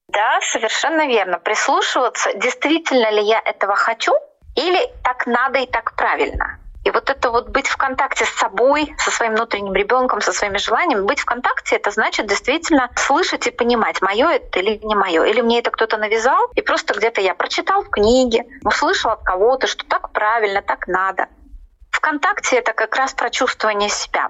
Да, 0.10 0.40
совершенно 0.42 1.08
верно. 1.08 1.40
Прислушиваться, 1.40 2.30
действительно 2.36 3.12
ли 3.12 3.24
я 3.24 3.42
этого 3.44 3.76
хочу, 3.76 4.14
или 4.56 4.80
так 5.04 5.28
надо 5.28 5.60
и 5.60 5.66
так 5.66 5.96
правильно. 5.96 6.60
И 6.86 6.92
вот 6.92 7.10
это 7.10 7.32
вот 7.32 7.50
быть 7.50 7.68
в 7.68 7.78
контакте 7.78 8.26
с 8.26 8.30
собой, 8.30 8.94
со 9.00 9.10
своим 9.10 9.34
внутренним 9.34 9.74
ребенком, 9.74 10.22
со 10.22 10.32
своими 10.32 10.58
желаниями, 10.58 11.02
быть 11.02 11.20
в 11.20 11.26
контакте, 11.26 11.78
это 11.78 11.90
значит 11.90 12.28
действительно 12.28 12.92
слышать 12.96 13.48
и 13.48 13.52
понимать, 13.52 14.04
мое 14.04 14.30
это 14.30 14.60
или 14.60 14.80
не 14.84 14.94
мое. 14.94 15.24
Или 15.24 15.42
мне 15.42 15.60
это 15.60 15.72
кто-то 15.72 15.98
навязал, 15.98 16.40
и 16.54 16.62
просто 16.62 16.94
где-то 16.94 17.22
я 17.22 17.34
прочитал 17.34 17.82
в 17.82 17.90
книге, 17.90 18.46
услышал 18.64 19.12
от 19.12 19.24
кого-то, 19.24 19.66
что 19.66 19.84
так 19.88 20.12
правильно, 20.12 20.62
так 20.62 20.88
надо. 20.88 21.26
Вконтакте 21.90 22.58
это 22.58 22.74
как 22.74 22.96
раз 22.96 23.14
про 23.14 23.32
чувствование 23.32 23.90
себя. 23.90 24.30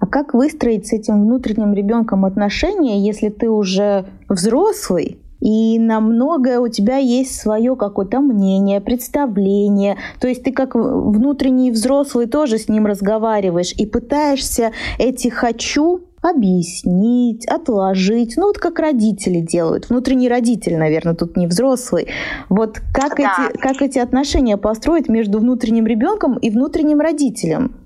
А 0.00 0.06
как 0.06 0.32
выстроить 0.32 0.86
с 0.86 0.92
этим 0.94 1.22
внутренним 1.22 1.74
ребенком 1.74 2.24
отношения, 2.24 3.06
если 3.06 3.28
ты 3.28 3.50
уже 3.50 4.06
взрослый, 4.30 5.20
и 5.44 5.78
на 5.78 6.00
многое 6.00 6.58
у 6.58 6.68
тебя 6.68 6.96
есть 6.96 7.38
свое 7.38 7.76
какое-то 7.76 8.20
мнение, 8.20 8.80
представление. 8.80 9.98
То 10.18 10.26
есть 10.26 10.42
ты 10.42 10.52
как 10.52 10.74
внутренний 10.74 11.70
взрослый 11.70 12.26
тоже 12.26 12.56
с 12.56 12.70
ним 12.70 12.86
разговариваешь 12.86 13.74
и 13.76 13.84
пытаешься 13.84 14.72
эти 14.98 15.28
«хочу» 15.28 16.00
объяснить, 16.22 17.46
отложить. 17.46 18.38
Ну, 18.38 18.46
вот 18.46 18.56
как 18.56 18.78
родители 18.78 19.40
делают. 19.40 19.90
Внутренний 19.90 20.30
родитель, 20.30 20.78
наверное, 20.78 21.14
тут 21.14 21.36
не 21.36 21.46
взрослый. 21.46 22.08
Вот 22.48 22.80
как, 22.94 23.18
да. 23.18 23.50
эти, 23.50 23.58
как 23.58 23.82
эти 23.82 23.98
отношения 23.98 24.56
построить 24.56 25.10
между 25.10 25.40
внутренним 25.40 25.86
ребенком 25.86 26.38
и 26.38 26.48
внутренним 26.48 27.00
родителем? 27.00 27.76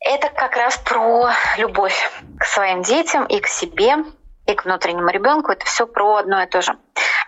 Это 0.00 0.28
как 0.34 0.56
раз 0.56 0.76
про 0.84 1.30
любовь 1.58 2.10
к 2.36 2.44
своим 2.44 2.82
детям 2.82 3.24
и 3.26 3.38
к 3.38 3.46
себе, 3.46 3.94
и 4.46 4.54
к 4.54 4.64
внутреннему 4.64 5.08
ребенку. 5.08 5.52
Это 5.52 5.64
все 5.66 5.86
про 5.86 6.16
одно 6.16 6.42
и 6.42 6.46
то 6.46 6.62
же. 6.62 6.76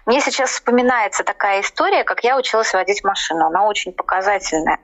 Мне 0.06 0.20
сейчас 0.20 0.50
вспоминается 0.50 1.22
такая 1.22 1.60
история, 1.60 2.02
как 2.02 2.24
я 2.24 2.36
училась 2.38 2.72
водить 2.72 3.04
машину. 3.04 3.46
Она 3.46 3.66
очень 3.66 3.92
показательная. 3.92 4.78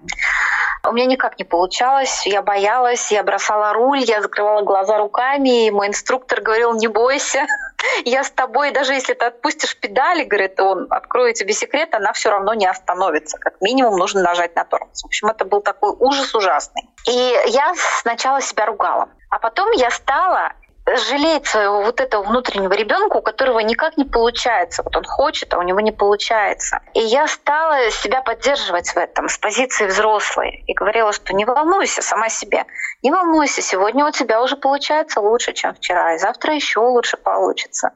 У 0.86 0.92
меня 0.92 1.06
никак 1.06 1.38
не 1.38 1.44
получалось, 1.44 2.26
я 2.26 2.42
боялась, 2.42 3.10
я 3.10 3.22
бросала 3.22 3.72
руль, 3.72 4.00
я 4.00 4.20
закрывала 4.20 4.60
глаза 4.60 4.98
руками, 4.98 5.66
и 5.66 5.70
мой 5.70 5.88
инструктор 5.88 6.42
говорил, 6.42 6.74
не 6.74 6.88
бойся, 6.88 7.46
я 8.04 8.22
с 8.22 8.30
тобой, 8.30 8.70
даже 8.70 8.92
если 8.92 9.14
ты 9.14 9.24
отпустишь 9.24 9.78
педали, 9.78 10.24
говорит, 10.24 10.60
он 10.60 10.88
откроет 10.90 11.36
тебе 11.36 11.54
секрет, 11.54 11.94
она 11.94 12.12
все 12.12 12.30
равно 12.30 12.52
не 12.52 12.66
остановится. 12.66 13.38
Как 13.38 13.54
минимум 13.62 13.96
нужно 13.96 14.22
нажать 14.22 14.54
на 14.56 14.64
тормоз. 14.64 15.02
В 15.02 15.06
общем, 15.06 15.28
это 15.28 15.46
был 15.46 15.62
такой 15.62 15.94
ужас 15.98 16.34
ужасный. 16.34 16.90
И 17.08 17.34
я 17.46 17.72
сначала 17.76 18.42
себя 18.42 18.66
ругала. 18.66 19.08
А 19.30 19.38
потом 19.38 19.70
я 19.72 19.90
стала 19.90 20.52
жалеть 20.86 21.46
своего 21.46 21.82
вот 21.82 22.00
этого 22.00 22.22
внутреннего 22.22 22.72
ребенка, 22.74 23.16
у 23.16 23.22
которого 23.22 23.58
никак 23.60 23.96
не 23.96 24.04
получается. 24.04 24.82
Вот 24.82 24.94
он 24.96 25.04
хочет, 25.04 25.54
а 25.54 25.58
у 25.58 25.62
него 25.62 25.80
не 25.80 25.92
получается. 25.92 26.80
И 26.92 27.00
я 27.00 27.26
стала 27.26 27.90
себя 27.90 28.22
поддерживать 28.22 28.90
в 28.90 28.96
этом 28.96 29.28
с 29.28 29.38
позиции 29.38 29.86
взрослой 29.86 30.62
и 30.66 30.74
говорила, 30.74 31.12
что 31.12 31.34
не 31.34 31.44
волнуйся 31.44 32.02
сама 32.02 32.28
себе, 32.28 32.64
не 33.02 33.10
волнуйся, 33.10 33.62
сегодня 33.62 34.04
у 34.06 34.10
тебя 34.10 34.42
уже 34.42 34.56
получается 34.56 35.20
лучше, 35.20 35.52
чем 35.52 35.74
вчера, 35.74 36.14
и 36.14 36.18
завтра 36.18 36.54
еще 36.54 36.80
лучше 36.80 37.16
получится. 37.16 37.90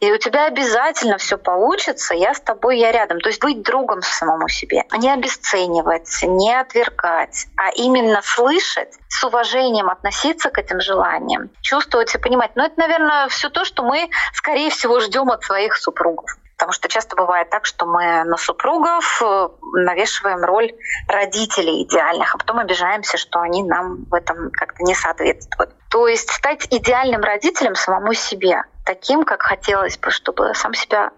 И 0.00 0.10
у 0.10 0.18
тебя 0.18 0.46
обязательно 0.46 1.18
все 1.18 1.38
получится, 1.38 2.14
я 2.14 2.34
с 2.34 2.40
тобой, 2.40 2.78
я 2.78 2.90
рядом. 2.90 3.20
То 3.20 3.28
есть 3.28 3.40
быть 3.40 3.62
другом 3.62 4.02
самому 4.02 4.48
себе, 4.48 4.84
не 4.98 5.10
обесценивать, 5.10 6.08
не 6.22 6.52
отвергать, 6.52 7.46
а 7.56 7.70
именно 7.70 8.20
слышать, 8.22 8.92
с 9.12 9.24
уважением 9.24 9.90
относиться 9.90 10.48
к 10.48 10.58
этим 10.58 10.80
желаниям, 10.80 11.50
чувствовать 11.60 12.14
и 12.14 12.18
понимать. 12.18 12.56
Но 12.56 12.64
это, 12.64 12.80
наверное, 12.80 13.28
все 13.28 13.50
то, 13.50 13.64
что 13.66 13.82
мы, 13.82 14.08
скорее 14.32 14.70
всего, 14.70 15.00
ждем 15.00 15.30
от 15.30 15.44
своих 15.44 15.76
супругов. 15.76 16.30
Потому 16.56 16.72
что 16.72 16.88
часто 16.88 17.14
бывает 17.14 17.50
так, 17.50 17.66
что 17.66 17.84
мы 17.84 18.24
на 18.24 18.36
супругов 18.38 19.20
э, 19.22 19.48
навешиваем 19.74 20.42
роль 20.44 20.72
родителей 21.08 21.82
идеальных, 21.82 22.34
а 22.34 22.38
потом 22.38 22.58
обижаемся, 22.58 23.18
что 23.18 23.40
они 23.40 23.62
нам 23.64 24.04
в 24.04 24.14
этом 24.14 24.50
как-то 24.52 24.82
не 24.82 24.94
соответствуют. 24.94 25.74
То 25.90 26.08
есть 26.08 26.30
стать 26.30 26.66
идеальным 26.70 27.20
родителем 27.20 27.74
самому 27.74 28.14
себе, 28.14 28.62
таким, 28.86 29.24
как 29.24 29.42
хотелось 29.42 29.98
бы, 29.98 30.10
чтобы 30.10 30.54
сам 30.54 30.72
себя 30.72 31.10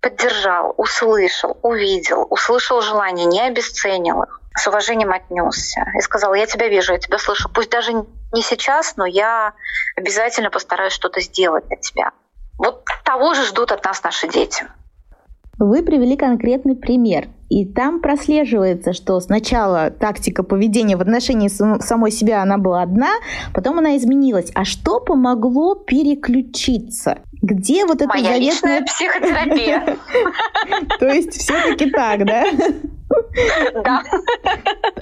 поддержал, 0.00 0.72
услышал, 0.78 1.58
увидел, 1.62 2.26
услышал 2.30 2.80
желания, 2.80 3.26
не 3.26 3.40
обесценил 3.40 4.22
их, 4.22 4.41
с 4.54 4.66
уважением 4.66 5.12
отнесся 5.12 5.84
и 5.96 6.00
сказал, 6.00 6.34
я 6.34 6.46
тебя 6.46 6.68
вижу, 6.68 6.92
я 6.92 6.98
тебя 6.98 7.18
слышу, 7.18 7.48
пусть 7.48 7.70
даже 7.70 7.92
не 7.92 8.42
сейчас, 8.42 8.96
но 8.96 9.06
я 9.06 9.54
обязательно 9.96 10.50
постараюсь 10.50 10.92
что-то 10.92 11.20
сделать 11.20 11.66
для 11.68 11.76
тебя. 11.76 12.12
Вот 12.58 12.84
того 13.04 13.34
же 13.34 13.44
ждут 13.44 13.72
от 13.72 13.84
нас 13.84 14.02
наши 14.02 14.28
дети. 14.28 14.66
Вы 15.62 15.84
привели 15.84 16.16
конкретный 16.16 16.74
пример, 16.74 17.28
и 17.48 17.64
там 17.64 18.00
прослеживается, 18.00 18.92
что 18.92 19.20
сначала 19.20 19.90
тактика 19.90 20.42
поведения 20.42 20.96
в 20.96 21.00
отношении 21.00 21.46
самой 21.46 22.10
себя 22.10 22.42
она 22.42 22.58
была 22.58 22.82
одна, 22.82 23.12
потом 23.54 23.78
она 23.78 23.96
изменилась. 23.96 24.50
А 24.56 24.64
что 24.64 24.98
помогло 24.98 25.76
переключиться? 25.76 27.20
Где 27.42 27.86
вот 27.86 28.02
эта 28.02 28.08
Моя 28.08 28.32
заветная... 28.32 28.82
психотерапия. 28.82 29.98
То 30.98 31.06
есть 31.06 31.40
все-таки 31.40 31.90
так, 31.90 32.24
да? 32.24 32.44
Да. 33.84 34.02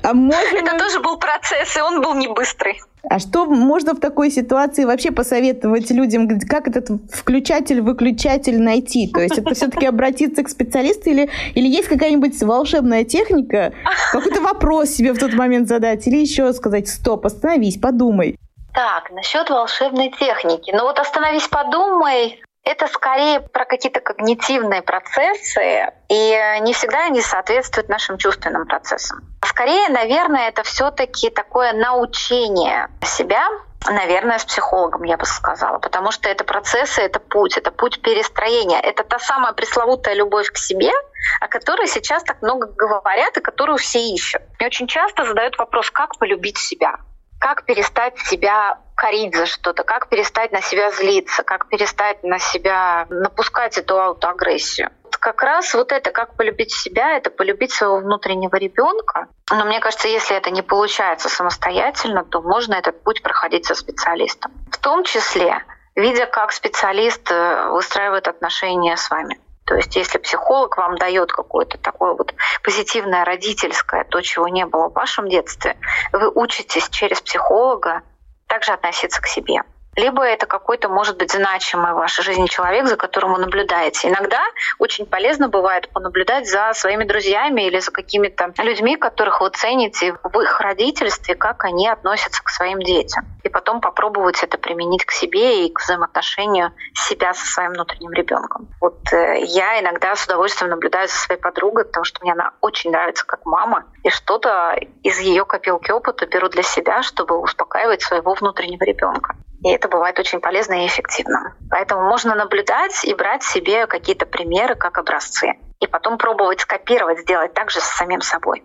А 0.02 0.12
можем... 0.12 0.66
Это 0.66 0.78
тоже 0.78 1.00
был 1.00 1.16
процесс, 1.16 1.74
и 1.74 1.80
он 1.80 2.02
был 2.02 2.12
не 2.12 2.28
быстрый. 2.28 2.82
А 3.08 3.18
что 3.18 3.46
можно 3.46 3.94
в 3.94 4.00
такой 4.00 4.30
ситуации 4.30 4.84
вообще 4.84 5.10
посоветовать 5.10 5.90
людям, 5.90 6.28
как 6.40 6.68
этот 6.68 6.88
включатель-выключатель 7.12 8.60
найти? 8.60 9.08
То 9.08 9.20
есть 9.20 9.38
это 9.38 9.54
все-таки 9.54 9.86
обратиться 9.86 10.42
к 10.42 10.48
специалисту 10.48 11.10
или, 11.10 11.30
или 11.54 11.66
есть 11.66 11.88
какая-нибудь 11.88 12.40
волшебная 12.42 13.04
техника, 13.04 13.72
какой-то 14.12 14.40
вопрос 14.42 14.90
себе 14.90 15.12
в 15.12 15.18
тот 15.18 15.34
момент 15.34 15.68
задать 15.68 16.06
или 16.06 16.18
еще 16.18 16.52
сказать 16.52 16.88
«стоп, 16.88 17.26
остановись, 17.26 17.78
подумай». 17.78 18.36
Так, 18.74 19.10
насчет 19.10 19.50
волшебной 19.50 20.10
техники. 20.10 20.70
Ну 20.72 20.82
вот 20.82 20.98
остановись, 20.98 21.48
подумай. 21.48 22.40
Это 22.64 22.86
скорее 22.88 23.40
про 23.40 23.64
какие-то 23.64 24.00
когнитивные 24.00 24.82
процессы, 24.82 25.92
и 26.08 26.58
не 26.60 26.74
всегда 26.74 27.06
они 27.06 27.22
соответствуют 27.22 27.88
нашим 27.88 28.18
чувственным 28.18 28.66
процессам. 28.66 29.20
Скорее, 29.44 29.88
наверное, 29.88 30.48
это 30.48 30.62
все-таки 30.62 31.30
такое 31.30 31.72
научение 31.72 32.88
себя, 33.02 33.48
наверное, 33.86 34.38
с 34.38 34.44
психологом, 34.44 35.04
я 35.04 35.16
бы 35.16 35.24
сказала, 35.24 35.78
потому 35.78 36.10
что 36.10 36.28
это 36.28 36.44
процессы, 36.44 37.00
это 37.00 37.18
путь, 37.18 37.56
это 37.56 37.70
путь 37.70 38.02
перестроения, 38.02 38.78
это 38.80 39.04
та 39.04 39.18
самая 39.18 39.54
пресловутая 39.54 40.14
любовь 40.14 40.50
к 40.50 40.58
себе, 40.58 40.92
о 41.40 41.48
которой 41.48 41.86
сейчас 41.86 42.22
так 42.24 42.42
много 42.42 42.66
говорят 42.66 43.36
и 43.38 43.40
которую 43.40 43.78
все 43.78 44.00
ищут. 44.00 44.42
Мне 44.58 44.66
очень 44.66 44.86
часто 44.86 45.24
задают 45.24 45.56
вопрос, 45.56 45.90
как 45.90 46.18
полюбить 46.18 46.58
себя 46.58 46.98
как 47.40 47.64
перестать 47.64 48.18
себя 48.18 48.78
корить 49.00 49.34
за 49.34 49.46
что-то, 49.46 49.82
как 49.82 50.10
перестать 50.10 50.52
на 50.52 50.60
себя 50.60 50.90
злиться, 50.90 51.42
как 51.42 51.68
перестать 51.68 52.22
на 52.22 52.38
себя 52.38 53.06
напускать 53.08 53.78
эту 53.78 53.98
аутоагрессию. 53.98 54.90
Как 55.10 55.42
раз 55.42 55.72
вот 55.72 55.90
это, 55.90 56.10
как 56.10 56.36
полюбить 56.36 56.70
себя, 56.70 57.16
это 57.16 57.30
полюбить 57.30 57.72
своего 57.72 57.96
внутреннего 57.96 58.56
ребенка. 58.56 59.28
Но 59.48 59.64
мне 59.64 59.80
кажется, 59.80 60.06
если 60.06 60.36
это 60.36 60.50
не 60.50 60.60
получается 60.60 61.30
самостоятельно, 61.30 62.24
то 62.24 62.42
можно 62.42 62.74
этот 62.74 63.02
путь 63.02 63.22
проходить 63.22 63.64
со 63.64 63.74
специалистом. 63.74 64.52
В 64.70 64.76
том 64.76 65.02
числе, 65.04 65.64
видя, 65.96 66.26
как 66.26 66.52
специалист 66.52 67.26
э, 67.30 67.70
выстраивает 67.70 68.28
отношения 68.28 68.98
с 68.98 69.08
вами. 69.08 69.40
То 69.64 69.76
есть 69.76 69.96
если 69.96 70.18
психолог 70.18 70.76
вам 70.76 70.96
дает 70.98 71.32
какое-то 71.32 71.78
такое 71.78 72.12
вот 72.14 72.34
позитивное 72.62 73.24
родительское, 73.24 74.04
то, 74.04 74.20
чего 74.20 74.48
не 74.48 74.66
было 74.66 74.90
в 74.90 74.92
вашем 74.92 75.26
детстве, 75.28 75.76
вы 76.12 76.28
учитесь 76.28 76.88
через 76.90 77.22
психолога 77.22 78.02
также 78.50 78.72
относиться 78.72 79.22
к 79.22 79.26
себе 79.28 79.62
либо 80.00 80.24
это 80.24 80.46
какой-то, 80.46 80.88
может 80.88 81.18
быть, 81.18 81.30
значимый 81.30 81.92
в 81.92 81.96
вашей 81.96 82.24
жизни 82.24 82.46
человек, 82.46 82.86
за 82.86 82.96
которым 82.96 83.34
вы 83.34 83.38
наблюдаете. 83.38 84.08
Иногда 84.08 84.42
очень 84.78 85.04
полезно 85.04 85.48
бывает 85.48 85.88
понаблюдать 85.90 86.48
за 86.48 86.72
своими 86.72 87.04
друзьями 87.04 87.66
или 87.66 87.78
за 87.80 87.90
какими-то 87.90 88.52
людьми, 88.58 88.96
которых 88.96 89.40
вы 89.40 89.50
цените 89.50 90.16
в 90.22 90.40
их 90.40 90.60
родительстве, 90.60 91.34
как 91.34 91.64
они 91.64 91.86
относятся 91.88 92.42
к 92.42 92.48
своим 92.48 92.80
детям. 92.80 93.26
И 93.42 93.48
потом 93.48 93.80
попробовать 93.80 94.42
это 94.42 94.56
применить 94.58 95.04
к 95.04 95.10
себе 95.10 95.66
и 95.66 95.72
к 95.72 95.80
взаимоотношению 95.80 96.72
себя 96.94 97.34
со 97.34 97.46
своим 97.46 97.72
внутренним 97.72 98.12
ребенком. 98.12 98.68
Вот 98.80 99.12
э, 99.12 99.40
я 99.44 99.80
иногда 99.80 100.16
с 100.16 100.24
удовольствием 100.24 100.70
наблюдаю 100.70 101.08
за 101.08 101.14
своей 101.14 101.40
подругой, 101.40 101.84
потому 101.84 102.04
что 102.04 102.22
мне 102.22 102.32
она 102.32 102.52
очень 102.60 102.90
нравится 102.90 103.26
как 103.26 103.44
мама, 103.44 103.84
и 104.02 104.08
что-то 104.08 104.78
из 105.02 105.18
ее 105.20 105.44
копилки 105.44 105.90
опыта 105.90 106.26
беру 106.26 106.48
для 106.48 106.62
себя, 106.62 107.02
чтобы 107.02 107.38
успокаивать 107.38 108.02
своего 108.02 108.34
внутреннего 108.34 108.84
ребенка. 108.84 109.36
И 109.62 109.70
это 109.70 109.88
бывает 109.88 110.18
очень 110.18 110.40
полезно 110.40 110.84
и 110.84 110.86
эффективно. 110.86 111.54
Поэтому 111.70 112.02
можно 112.02 112.34
наблюдать 112.34 113.04
и 113.04 113.14
брать 113.14 113.42
себе 113.42 113.86
какие-то 113.86 114.26
примеры 114.26 114.74
как 114.74 114.98
образцы. 114.98 115.54
И 115.80 115.86
потом 115.86 116.18
пробовать 116.18 116.60
скопировать, 116.60 117.20
сделать 117.20 117.52
так 117.54 117.70
же 117.70 117.80
с 117.80 117.84
самим 117.84 118.20
собой. 118.20 118.62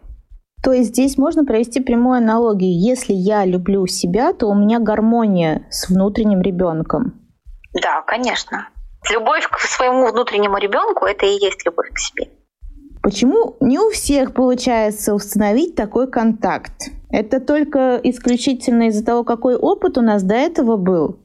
То 0.64 0.72
есть 0.72 0.90
здесь 0.90 1.18
можно 1.18 1.46
провести 1.46 1.80
прямую 1.80 2.18
аналогию. 2.18 2.72
Если 2.72 3.14
я 3.14 3.46
люблю 3.46 3.86
себя, 3.88 4.34
то 4.34 4.48
у 4.48 4.56
меня 4.56 4.80
гармония 4.80 5.68
с 5.70 5.90
внутренним 5.90 6.42
ребенком. 6.42 7.22
Да, 7.74 8.02
конечно. 8.02 8.70
Любовь 9.12 9.48
к 9.48 9.60
своему 9.60 10.08
внутреннему 10.12 10.58
ребенку 10.58 11.06
это 11.06 11.25
и 11.25 11.38
есть 11.38 11.66
любовь 11.66 11.90
к 11.94 12.00
себе. 12.00 12.30
Почему 13.04 13.56
не 13.60 13.78
у 13.78 13.92
всех 13.92 14.34
получается 14.34 15.14
установить 15.14 15.75
такой 15.75 16.10
контакт? 16.10 16.90
Это 17.15 17.39
только 17.39 17.98
исключительно 18.03 18.89
из-за 18.89 19.05
того, 19.05 19.24
какой 19.24 19.55
опыт 19.55 19.98
у 19.98 20.01
нас 20.01 20.22
до 20.22 20.36
этого 20.36 20.75
был? 20.75 21.17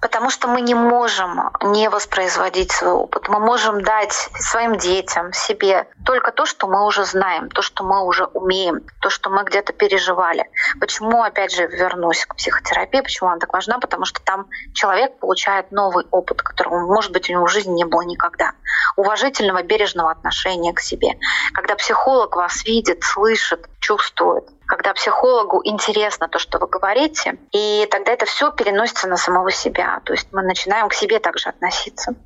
Потому 0.00 0.30
что 0.30 0.46
мы 0.46 0.60
не 0.60 0.74
можем 0.74 1.50
не 1.62 1.88
воспроизводить 1.88 2.70
свой 2.70 2.92
опыт. 2.92 3.28
Мы 3.28 3.40
можем 3.40 3.82
дать 3.82 4.12
своим 4.12 4.76
детям, 4.76 5.32
себе 5.32 5.88
только 6.04 6.30
то, 6.30 6.46
что 6.46 6.68
мы 6.68 6.86
уже 6.86 7.06
знаем, 7.06 7.48
то, 7.48 7.60
что 7.60 7.82
мы 7.82 8.04
уже 8.04 8.26
умеем, 8.26 8.82
то, 9.00 9.10
что 9.10 9.30
мы 9.30 9.42
где-то 9.42 9.72
переживали. 9.72 10.44
Почему, 10.78 11.24
опять 11.24 11.52
же, 11.52 11.66
вернусь 11.66 12.24
к 12.26 12.36
психотерапии, 12.36 13.00
почему 13.00 13.30
она 13.30 13.38
так 13.40 13.52
важна? 13.52 13.80
Потому 13.80 14.04
что 14.04 14.22
там 14.22 14.46
человек 14.74 15.18
получает 15.18 15.72
новый 15.72 16.04
опыт, 16.12 16.40
которого, 16.42 16.86
может 16.86 17.10
быть, 17.10 17.28
у 17.28 17.32
него 17.32 17.46
в 17.46 17.50
жизни 17.50 17.72
не 17.72 17.84
было 17.84 18.02
никогда. 18.02 18.52
Уважительного, 18.96 19.64
бережного 19.64 20.12
отношения 20.12 20.72
к 20.72 20.78
себе. 20.78 21.18
Когда 21.52 21.74
психолог 21.74 22.36
вас 22.36 22.64
видит, 22.64 23.02
слышит, 23.02 23.66
чувствует, 23.80 24.44
когда 24.74 24.92
психологу 24.92 25.60
интересно 25.62 26.26
то, 26.26 26.40
что 26.40 26.58
вы 26.58 26.66
говорите, 26.66 27.38
и 27.52 27.86
тогда 27.92 28.10
это 28.10 28.26
все 28.26 28.50
переносится 28.50 29.06
на 29.06 29.16
самого 29.16 29.52
себя. 29.52 30.00
То 30.04 30.14
есть 30.14 30.26
мы 30.32 30.42
начинаем 30.42 30.88
к 30.88 30.94
себе 30.94 31.20
также 31.20 31.50
относиться. 31.50 32.16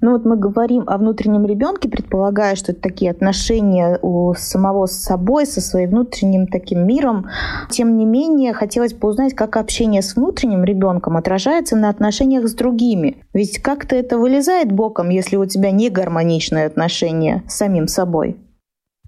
Ну 0.00 0.12
вот 0.12 0.24
мы 0.24 0.36
говорим 0.36 0.84
о 0.86 0.98
внутреннем 0.98 1.46
ребенке, 1.46 1.88
предполагая, 1.88 2.54
что 2.54 2.70
это 2.70 2.80
такие 2.80 3.10
отношения 3.10 3.98
у 4.02 4.32
самого 4.34 4.86
с 4.86 5.02
собой, 5.02 5.46
со 5.46 5.60
своим 5.60 5.90
внутренним 5.90 6.46
таким 6.46 6.86
миром. 6.86 7.26
Тем 7.70 7.96
не 7.96 8.06
менее, 8.06 8.52
хотелось 8.52 8.94
бы 8.94 9.08
узнать, 9.08 9.34
как 9.34 9.56
общение 9.56 10.00
с 10.00 10.14
внутренним 10.14 10.62
ребенком 10.62 11.16
отражается 11.16 11.74
на 11.74 11.88
отношениях 11.88 12.46
с 12.46 12.54
другими. 12.54 13.24
Ведь 13.34 13.60
как-то 13.60 13.96
это 13.96 14.16
вылезает 14.16 14.70
боком, 14.70 15.08
если 15.08 15.34
у 15.34 15.44
тебя 15.44 15.72
не 15.72 15.90
гармоничное 15.90 16.68
отношение 16.68 17.42
с 17.48 17.56
самим 17.56 17.88
собой. 17.88 18.38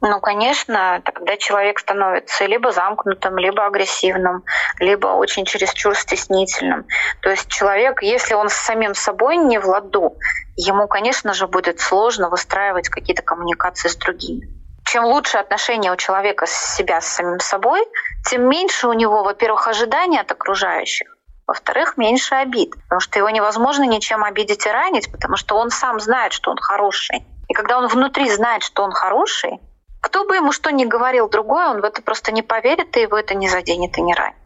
Ну, 0.04 0.18
конечно, 0.18 1.00
тогда 1.04 1.37
человек 1.37 1.78
становится 1.78 2.44
либо 2.47 2.73
замкнутым, 2.73 3.38
либо 3.38 3.64
агрессивным, 3.64 4.42
либо 4.80 5.06
очень 5.06 5.44
чересчур 5.44 5.97
стеснительным. 5.97 6.87
То 7.21 7.30
есть 7.30 7.47
человек, 7.47 8.02
если 8.02 8.35
он 8.35 8.49
с 8.49 8.54
самим 8.54 8.97
собой 8.97 9.36
не 9.36 9.58
в 9.58 9.67
ладу, 9.67 10.17
ему, 10.56 10.88
конечно 10.88 11.34
же, 11.34 11.47
будет 11.47 11.78
сложно 11.78 12.30
выстраивать 12.30 12.88
какие-то 12.88 13.23
коммуникации 13.23 13.86
с 13.86 13.95
другими. 13.95 14.49
Чем 14.84 15.04
лучше 15.04 15.38
отношения 15.38 15.93
у 15.93 15.97
человека 15.97 16.47
с 16.47 16.75
себя 16.75 17.00
с 17.00 17.06
самим 17.06 17.38
собой, 17.38 17.86
тем 18.28 18.49
меньше 18.49 18.88
у 18.88 18.95
него, 18.95 19.23
во-первых, 19.23 19.69
ожиданий 19.69 20.19
от 20.19 20.32
окружающих, 20.32 21.17
во-вторых, 21.47 21.97
меньше 21.97 22.34
обид, 22.34 22.73
потому 22.82 22.99
что 22.99 23.21
его 23.21 23.30
невозможно 23.30 23.84
ничем 23.84 24.25
обидеть 24.25 24.67
и 24.67 24.71
ранить, 24.71 25.12
потому 25.12 25.36
что 25.36 25.56
он 25.56 25.71
сам 25.71 26.00
знает, 26.00 26.32
что 26.32 26.50
он 26.50 26.56
хороший. 26.56 27.25
И 27.49 27.54
когда 27.54 27.78
он 27.78 27.86
внутри 27.86 28.28
знает, 28.28 28.65
что 28.65 28.82
он 28.82 28.91
хороший, 28.91 29.60
кто 30.02 30.25
бы 30.25 30.34
ему 30.34 30.52
что 30.52 30.71
ни 30.71 30.84
говорил 30.84 31.28
другой, 31.28 31.65
он 31.67 31.80
в 31.80 31.84
это 31.84 32.02
просто 32.02 32.32
не 32.32 32.43
поверит, 32.43 32.97
и 32.97 33.00
его 33.00 33.17
это 33.17 33.34
не 33.34 33.49
заденет 33.49 33.97
и 33.97 34.02
не 34.02 34.15
ранит. 34.15 34.36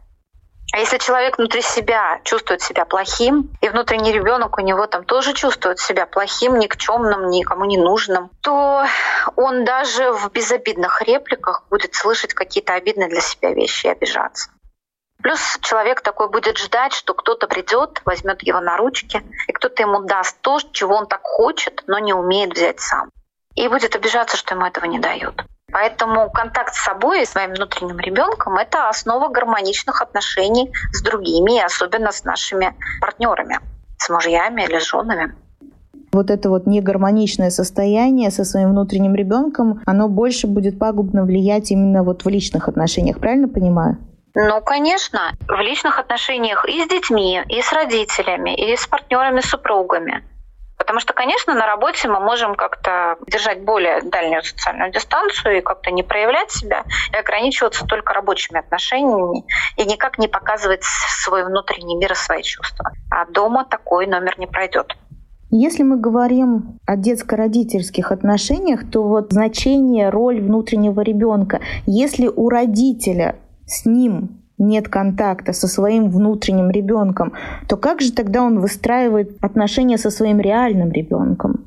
А 0.73 0.79
если 0.79 0.97
человек 0.97 1.37
внутри 1.37 1.61
себя 1.61 2.19
чувствует 2.23 2.61
себя 2.61 2.85
плохим, 2.85 3.49
и 3.61 3.69
внутренний 3.69 4.11
ребенок 4.11 4.57
у 4.57 4.61
него 4.61 4.85
там 4.85 5.03
тоже 5.03 5.33
чувствует 5.33 5.79
себя 5.79 6.05
плохим, 6.05 6.59
никчемным, 6.59 7.29
никому 7.29 7.65
не 7.65 7.77
нужным, 7.77 8.29
то 8.41 8.85
он 9.35 9.65
даже 9.65 10.11
в 10.11 10.29
безобидных 10.31 11.01
репликах 11.01 11.63
будет 11.71 11.95
слышать 11.95 12.33
какие-то 12.33 12.73
обидные 12.73 13.09
для 13.09 13.21
себя 13.21 13.53
вещи 13.53 13.87
и 13.87 13.89
обижаться. 13.89 14.51
Плюс 15.23 15.57
человек 15.61 16.01
такой 16.01 16.29
будет 16.29 16.59
ждать, 16.59 16.93
что 16.93 17.15
кто-то 17.15 17.47
придет, 17.47 18.01
возьмет 18.05 18.43
его 18.43 18.59
на 18.59 18.77
ручки, 18.77 19.23
и 19.47 19.51
кто-то 19.51 19.81
ему 19.81 20.01
даст 20.01 20.37
то, 20.41 20.59
чего 20.71 20.95
он 20.95 21.07
так 21.07 21.21
хочет, 21.23 21.83
но 21.87 21.97
не 21.97 22.13
умеет 22.13 22.53
взять 22.53 22.79
сам 22.79 23.09
и 23.57 23.67
будет 23.67 23.95
обижаться, 23.95 24.37
что 24.37 24.55
ему 24.55 24.65
этого 24.65 24.85
не 24.85 24.99
дают. 24.99 25.43
Поэтому 25.71 26.29
контакт 26.29 26.73
с 26.75 26.83
собой 26.83 27.23
и 27.23 27.25
своим 27.25 27.53
внутренним 27.53 27.99
ребенком– 27.99 28.55
это 28.57 28.87
основа 28.87 29.27
гармоничных 29.29 30.01
отношений 30.01 30.71
с 30.93 31.01
другими, 31.01 31.59
особенно 31.59 32.11
с 32.11 32.23
нашими 32.23 32.73
партнерами, 33.01 33.59
с 33.97 34.09
мужьями 34.09 34.63
или 34.63 34.79
с 34.79 34.85
женами. 34.85 35.35
Вот 36.13 36.29
это 36.29 36.49
вот 36.49 36.67
негармоничное 36.67 37.49
состояние 37.49 38.31
со 38.31 38.45
своим 38.45 38.69
внутренним 38.69 39.13
ребенком, 39.13 39.81
оно 39.85 40.07
больше 40.07 40.47
будет 40.47 40.79
пагубно 40.79 41.23
влиять 41.23 41.71
именно 41.71 42.03
вот 42.03 42.23
в 42.23 42.29
личных 42.29 42.69
отношениях, 42.69 43.19
правильно 43.19 43.49
понимаю? 43.49 43.97
Ну, 44.35 44.61
конечно, 44.61 45.31
в 45.47 45.59
личных 45.59 45.99
отношениях 45.99 46.63
и 46.69 46.83
с 46.83 46.87
детьми, 46.87 47.41
и 47.49 47.61
с 47.61 47.73
родителями, 47.73 48.55
и 48.55 48.75
с 48.77 48.85
партнерами, 48.87 49.41
супругами. 49.41 50.23
Потому 50.77 50.99
что, 50.99 51.13
конечно, 51.13 51.53
на 51.53 51.65
работе 51.65 52.07
мы 52.07 52.19
можем 52.19 52.55
как-то 52.55 53.17
держать 53.27 53.63
более 53.63 54.01
дальнюю 54.03 54.43
социальную 54.43 54.91
дистанцию 54.91 55.57
и 55.57 55.61
как-то 55.61 55.91
не 55.91 56.03
проявлять 56.03 56.51
себя 56.51 56.83
и 57.11 57.17
ограничиваться 57.17 57.85
только 57.85 58.13
рабочими 58.13 58.59
отношениями 58.59 59.43
и 59.75 59.85
никак 59.85 60.17
не 60.19 60.27
показывать 60.27 60.83
свой 60.83 61.43
внутренний 61.43 61.95
мир 61.95 62.11
и 62.11 62.15
свои 62.15 62.43
чувства. 62.43 62.91
А 63.09 63.25
дома 63.25 63.65
такой 63.65 64.05
номер 64.05 64.37
не 64.37 64.45
пройдет. 64.45 64.95
Если 65.49 65.83
мы 65.83 65.97
говорим 65.97 66.79
о 66.85 66.97
детско-родительских 66.97 68.11
отношениях, 68.11 68.81
то 68.91 69.03
вот 69.03 69.31
значение, 69.31 70.09
роль 70.09 70.41
внутреннего 70.41 70.99
ребенка, 70.99 71.61
если 71.85 72.27
у 72.27 72.49
родителя 72.49 73.37
с 73.65 73.85
ним 73.85 74.41
нет 74.57 74.89
контакта 74.89 75.53
со 75.53 75.67
своим 75.67 76.09
внутренним 76.09 76.69
ребенком, 76.69 77.33
то 77.67 77.77
как 77.77 78.01
же 78.01 78.11
тогда 78.11 78.41
он 78.41 78.59
выстраивает 78.59 79.31
отношения 79.41 79.97
со 79.97 80.09
своим 80.09 80.39
реальным 80.39 80.91
ребенком? 80.91 81.65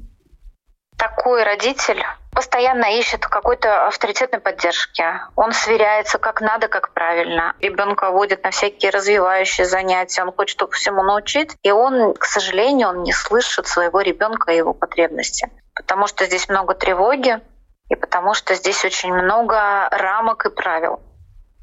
Такой 0.97 1.45
родитель 1.45 2.05
постоянно 2.33 2.99
ищет 2.99 3.27
какой-то 3.27 3.87
авторитетной 3.87 4.41
поддержки. 4.41 5.05
Он 5.35 5.53
сверяется 5.53 6.19
как 6.19 6.41
надо, 6.41 6.69
как 6.69 6.93
правильно. 6.93 7.55
Ребенка 7.61 8.11
водит 8.11 8.45
на 8.45 8.51
всякие 8.51 8.91
развивающие 8.91 9.67
занятия, 9.67 10.23
он 10.23 10.33
хочет 10.33 10.63
всему 10.73 11.03
научить, 11.03 11.57
и 11.63 11.71
он, 11.71 12.15
к 12.15 12.25
сожалению, 12.25 12.89
он 12.89 13.03
не 13.03 13.13
слышит 13.13 13.67
своего 13.67 14.01
ребенка 14.01 14.53
и 14.53 14.57
его 14.57 14.75
потребности. 14.75 15.51
Потому 15.75 16.07
что 16.07 16.27
здесь 16.27 16.49
много 16.49 16.75
тревоги, 16.75 17.41
и 17.89 17.95
потому 17.95 18.35
что 18.35 18.55
здесь 18.55 18.85
очень 18.85 19.13
много 19.13 19.89
рамок 19.91 20.47
и 20.47 20.51
правил. 20.51 21.01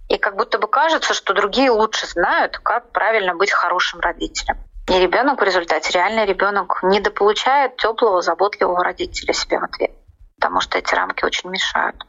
И 0.09 0.17
как 0.17 0.35
будто 0.35 0.57
бы 0.57 0.67
кажется, 0.67 1.13
что 1.13 1.33
другие 1.33 1.69
лучше 1.69 2.07
знают, 2.07 2.57
как 2.59 2.91
правильно 2.91 3.35
быть 3.35 3.51
хорошим 3.51 3.99
родителем. 3.99 4.57
И 4.87 4.97
ребенок 4.99 5.41
в 5.41 5.43
результате, 5.43 5.91
реальный 5.91 6.25
ребенок, 6.25 6.79
недополучает 6.81 7.75
теплого, 7.75 8.21
заботливого 8.21 8.83
родителя 8.83 9.33
себе 9.33 9.59
в 9.59 9.65
ответ, 9.65 9.91
потому 10.39 10.61
что 10.61 10.77
эти 10.77 10.95
рамки 10.95 11.25
очень 11.25 11.49
мешают. 11.49 12.05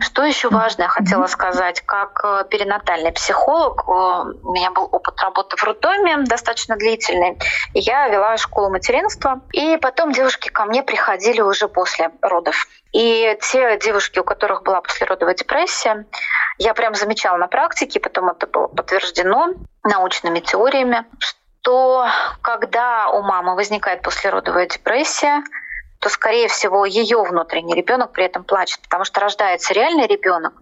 Что 0.00 0.24
еще 0.24 0.48
важное 0.48 0.88
хотела 0.88 1.26
сказать, 1.26 1.82
как 1.82 2.20
э, 2.24 2.44
перинатальный 2.50 3.12
психолог, 3.12 3.84
э, 3.86 3.90
у 4.42 4.52
меня 4.52 4.70
был 4.70 4.88
опыт 4.90 5.20
работы 5.20 5.56
в 5.56 5.62
роддоме 5.62 6.18
достаточно 6.24 6.76
длительный, 6.76 7.38
я 7.74 8.08
вела 8.08 8.36
школу 8.38 8.70
материнства, 8.70 9.40
и 9.52 9.76
потом 9.76 10.12
девушки 10.12 10.48
ко 10.48 10.64
мне 10.64 10.82
приходили 10.82 11.42
уже 11.42 11.68
после 11.68 12.10
родов. 12.22 12.66
И 12.92 13.38
те 13.42 13.78
девушки, 13.78 14.18
у 14.18 14.24
которых 14.24 14.62
была 14.62 14.80
послеродовая 14.80 15.34
депрессия, 15.34 16.06
я 16.58 16.72
прям 16.72 16.94
замечала 16.94 17.36
на 17.36 17.46
практике, 17.46 18.00
потом 18.00 18.30
это 18.30 18.46
было 18.46 18.68
подтверждено 18.68 19.50
научными 19.84 20.40
теориями, 20.40 21.04
что 21.18 22.06
когда 22.40 23.10
у 23.10 23.22
мамы 23.22 23.54
возникает 23.54 24.02
послеродовая 24.02 24.66
депрессия, 24.66 25.42
то, 26.00 26.08
скорее 26.08 26.48
всего, 26.48 26.86
ее 26.86 27.22
внутренний 27.22 27.74
ребенок 27.74 28.12
при 28.12 28.24
этом 28.24 28.42
плачет, 28.42 28.80
потому 28.82 29.04
что 29.04 29.20
рождается 29.20 29.74
реальный 29.74 30.06
ребенок, 30.06 30.54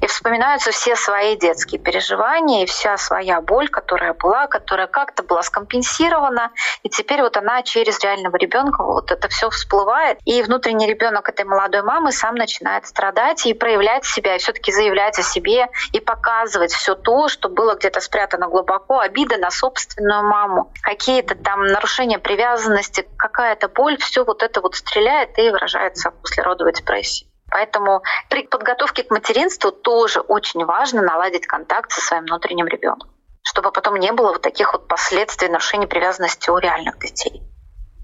и 0.00 0.06
вспоминаются 0.06 0.70
все 0.70 0.96
свои 0.96 1.36
детские 1.36 1.80
переживания 1.80 2.64
и 2.64 2.66
вся 2.66 2.96
своя 2.96 3.40
боль, 3.40 3.68
которая 3.68 4.14
была, 4.14 4.46
которая 4.46 4.86
как-то 4.86 5.22
была 5.22 5.42
скомпенсирована. 5.42 6.50
И 6.82 6.88
теперь 6.88 7.22
вот 7.22 7.36
она 7.36 7.62
через 7.62 7.98
реального 8.00 8.36
ребенка 8.36 8.82
вот 8.82 9.10
это 9.10 9.28
все 9.28 9.50
всплывает. 9.50 10.18
И 10.24 10.42
внутренний 10.42 10.86
ребенок 10.86 11.28
этой 11.28 11.44
молодой 11.44 11.82
мамы 11.82 12.12
сам 12.12 12.34
начинает 12.34 12.86
страдать 12.86 13.46
и 13.46 13.54
проявлять 13.54 14.04
себя, 14.04 14.36
и 14.36 14.38
все-таки 14.38 14.72
заявлять 14.72 15.18
о 15.18 15.22
себе 15.22 15.68
и 15.92 16.00
показывать 16.00 16.72
все 16.72 16.94
то, 16.94 17.28
что 17.28 17.48
было 17.48 17.74
где-то 17.74 18.00
спрятано 18.00 18.48
глубоко, 18.48 19.00
обида 19.00 19.36
на 19.36 19.50
собственную 19.50 20.22
маму, 20.22 20.72
какие-то 20.82 21.34
там 21.34 21.66
нарушения 21.66 22.18
привязанности, 22.18 23.06
какая-то 23.16 23.68
боль, 23.68 23.96
все 23.98 24.24
вот 24.24 24.42
это 24.42 24.60
вот 24.60 24.74
стреляет 24.74 25.38
и 25.38 25.50
выражается 25.50 26.10
в 26.10 26.14
послеродовой 26.22 26.72
депрессии. 26.72 27.27
Поэтому 27.50 28.02
при 28.28 28.46
подготовке 28.46 29.02
к 29.02 29.10
материнству 29.10 29.72
тоже 29.72 30.20
очень 30.20 30.64
важно 30.64 31.02
наладить 31.02 31.46
контакт 31.46 31.90
со 31.90 32.00
своим 32.00 32.24
внутренним 32.24 32.66
ребенком, 32.66 33.10
чтобы 33.42 33.72
потом 33.72 33.96
не 33.96 34.12
было 34.12 34.32
вот 34.32 34.42
таких 34.42 34.72
вот 34.72 34.86
последствий 34.86 35.48
нарушений 35.48 35.86
привязанности 35.86 36.50
у 36.50 36.58
реальных 36.58 36.98
детей. 36.98 37.42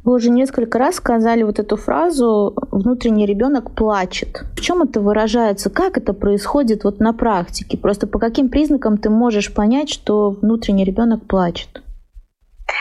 Вы 0.04 0.16
уже 0.16 0.28
несколько 0.28 0.78
раз 0.78 0.96
сказали 0.96 1.42
вот 1.44 1.58
эту 1.58 1.76
фразу 1.76 2.54
«внутренний 2.70 3.24
ребенок 3.24 3.74
плачет». 3.74 4.42
В 4.54 4.60
чем 4.60 4.82
это 4.82 5.00
выражается? 5.00 5.70
Как 5.70 5.96
это 5.96 6.12
происходит 6.12 6.84
вот 6.84 7.00
на 7.00 7.14
практике? 7.14 7.78
Просто 7.78 8.06
по 8.06 8.18
каким 8.18 8.50
признакам 8.50 8.98
ты 8.98 9.08
можешь 9.08 9.54
понять, 9.54 9.88
что 9.88 10.28
внутренний 10.28 10.84
ребенок 10.84 11.26
плачет? 11.26 11.82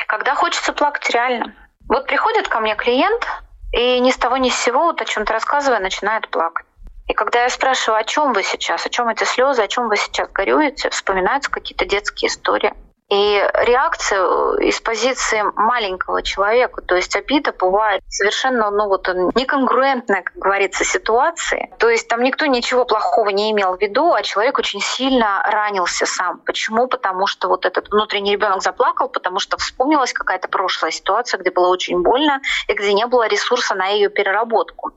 Когда 0.09 0.35
хочется 0.35 0.73
плакать 0.73 1.09
реально. 1.11 1.53
Вот 1.87 2.07
приходит 2.07 2.49
ко 2.49 2.59
мне 2.59 2.75
клиент, 2.75 3.25
и 3.73 3.99
ни 3.99 4.11
с 4.11 4.17
того 4.17 4.37
ни 4.37 4.49
с 4.49 4.55
сего, 4.55 4.83
вот 4.83 5.01
о 5.01 5.05
чем-то 5.05 5.33
рассказывая, 5.33 5.79
начинает 5.79 6.29
плакать. 6.29 6.65
И 7.07 7.13
когда 7.13 7.43
я 7.43 7.49
спрашиваю, 7.49 7.99
о 7.99 8.03
чем 8.03 8.31
вы 8.31 8.43
сейчас, 8.43 8.85
о 8.85 8.89
чем 8.89 9.09
эти 9.09 9.23
слезы, 9.25 9.61
о 9.61 9.67
чем 9.67 9.89
вы 9.89 9.97
сейчас 9.97 10.29
горюете, 10.31 10.89
вспоминаются 10.89 11.51
какие-то 11.51 11.85
детские 11.85 12.29
истории. 12.29 12.73
И 13.13 13.47
реакция 13.65 14.21
э, 14.21 14.63
из 14.63 14.81
позиции 14.81 15.43
маленького 15.55 16.23
человека, 16.23 16.81
то 16.81 16.95
есть 16.95 17.15
обида 17.15 17.53
бывает 17.53 18.01
совершенно 18.07 18.71
ну, 18.71 18.87
вот, 18.87 19.07
неконгруентная, 19.35 20.23
как 20.23 20.35
говорится, 20.35 20.83
ситуации. 20.83 21.71
То 21.77 21.89
есть 21.89 22.07
там 22.07 22.23
никто 22.23 22.47
ничего 22.47 22.85
плохого 22.85 23.29
не 23.29 23.51
имел 23.51 23.77
в 23.77 23.79
виду, 23.79 24.13
а 24.13 24.23
человек 24.23 24.57
очень 24.57 24.81
сильно 24.81 25.43
ранился 25.45 26.07
сам. 26.07 26.39
Почему? 26.39 26.87
Потому 26.87 27.27
что 27.27 27.49
вот 27.49 27.67
этот 27.67 27.91
внутренний 27.91 28.31
ребенок 28.31 28.63
заплакал, 28.63 29.09
потому 29.09 29.37
что 29.37 29.57
вспомнилась 29.57 30.11
какая-то 30.11 30.47
прошлая 30.47 30.89
ситуация, 30.89 31.37
где 31.37 31.51
было 31.51 31.67
очень 31.67 32.01
больно 32.01 32.41
и 32.67 32.73
где 32.73 32.93
не 32.93 33.05
было 33.05 33.27
ресурса 33.27 33.75
на 33.75 33.89
ее 33.89 34.09
переработку. 34.09 34.91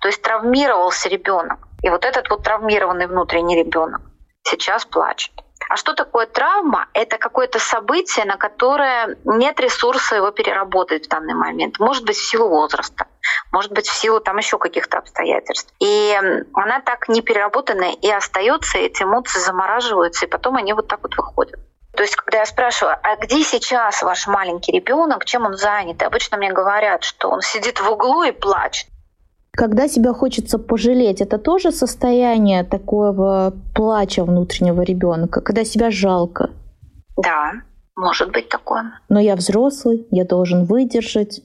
То 0.00 0.06
есть 0.06 0.22
травмировался 0.22 1.08
ребенок. 1.08 1.58
И 1.82 1.90
вот 1.90 2.04
этот 2.04 2.30
вот 2.30 2.44
травмированный 2.44 3.08
внутренний 3.08 3.56
ребенок 3.56 4.02
сейчас 4.44 4.84
плачет. 4.84 5.32
А 5.76 5.78
что 5.78 5.92
такое 5.92 6.24
травма? 6.24 6.88
Это 6.94 7.18
какое-то 7.18 7.58
событие, 7.58 8.24
на 8.24 8.38
которое 8.38 9.18
нет 9.26 9.60
ресурса 9.60 10.16
его 10.16 10.30
переработать 10.30 11.04
в 11.04 11.08
данный 11.10 11.34
момент. 11.34 11.78
Может 11.78 12.06
быть, 12.06 12.16
в 12.16 12.26
силу 12.26 12.48
возраста, 12.48 13.08
может 13.52 13.72
быть, 13.72 13.86
в 13.86 13.92
силу 13.92 14.18
там 14.20 14.38
еще 14.38 14.56
каких-то 14.56 14.96
обстоятельств. 14.96 15.70
И 15.78 16.18
она 16.54 16.80
так 16.80 17.10
не 17.10 17.20
переработанная 17.20 17.92
и 17.92 18.10
остается, 18.10 18.78
эти 18.78 19.02
эмоции 19.02 19.38
замораживаются, 19.38 20.24
и 20.24 20.28
потом 20.30 20.56
они 20.56 20.72
вот 20.72 20.88
так 20.88 21.02
вот 21.02 21.14
выходят. 21.14 21.60
То 21.94 22.02
есть, 22.02 22.16
когда 22.16 22.38
я 22.38 22.46
спрашиваю, 22.46 22.96
а 23.02 23.16
где 23.16 23.42
сейчас 23.42 24.02
ваш 24.02 24.26
маленький 24.28 24.72
ребенок, 24.72 25.26
чем 25.26 25.44
он 25.44 25.58
занят, 25.58 26.00
и 26.00 26.06
обычно 26.06 26.38
мне 26.38 26.54
говорят, 26.54 27.04
что 27.04 27.28
он 27.28 27.42
сидит 27.42 27.82
в 27.82 27.92
углу 27.92 28.22
и 28.22 28.32
плачет. 28.32 28.88
Когда 29.56 29.88
себя 29.88 30.12
хочется 30.12 30.58
пожалеть, 30.58 31.22
это 31.22 31.38
тоже 31.38 31.72
состояние 31.72 32.62
такого 32.62 33.54
плача 33.74 34.22
внутреннего 34.22 34.82
ребенка, 34.82 35.40
когда 35.40 35.64
себя 35.64 35.90
жалко. 35.90 36.50
Да, 37.16 37.52
может 37.96 38.32
быть 38.32 38.50
такое. 38.50 39.00
Но 39.08 39.18
я 39.18 39.34
взрослый, 39.34 40.06
я 40.10 40.26
должен 40.26 40.64
выдержать. 40.64 41.40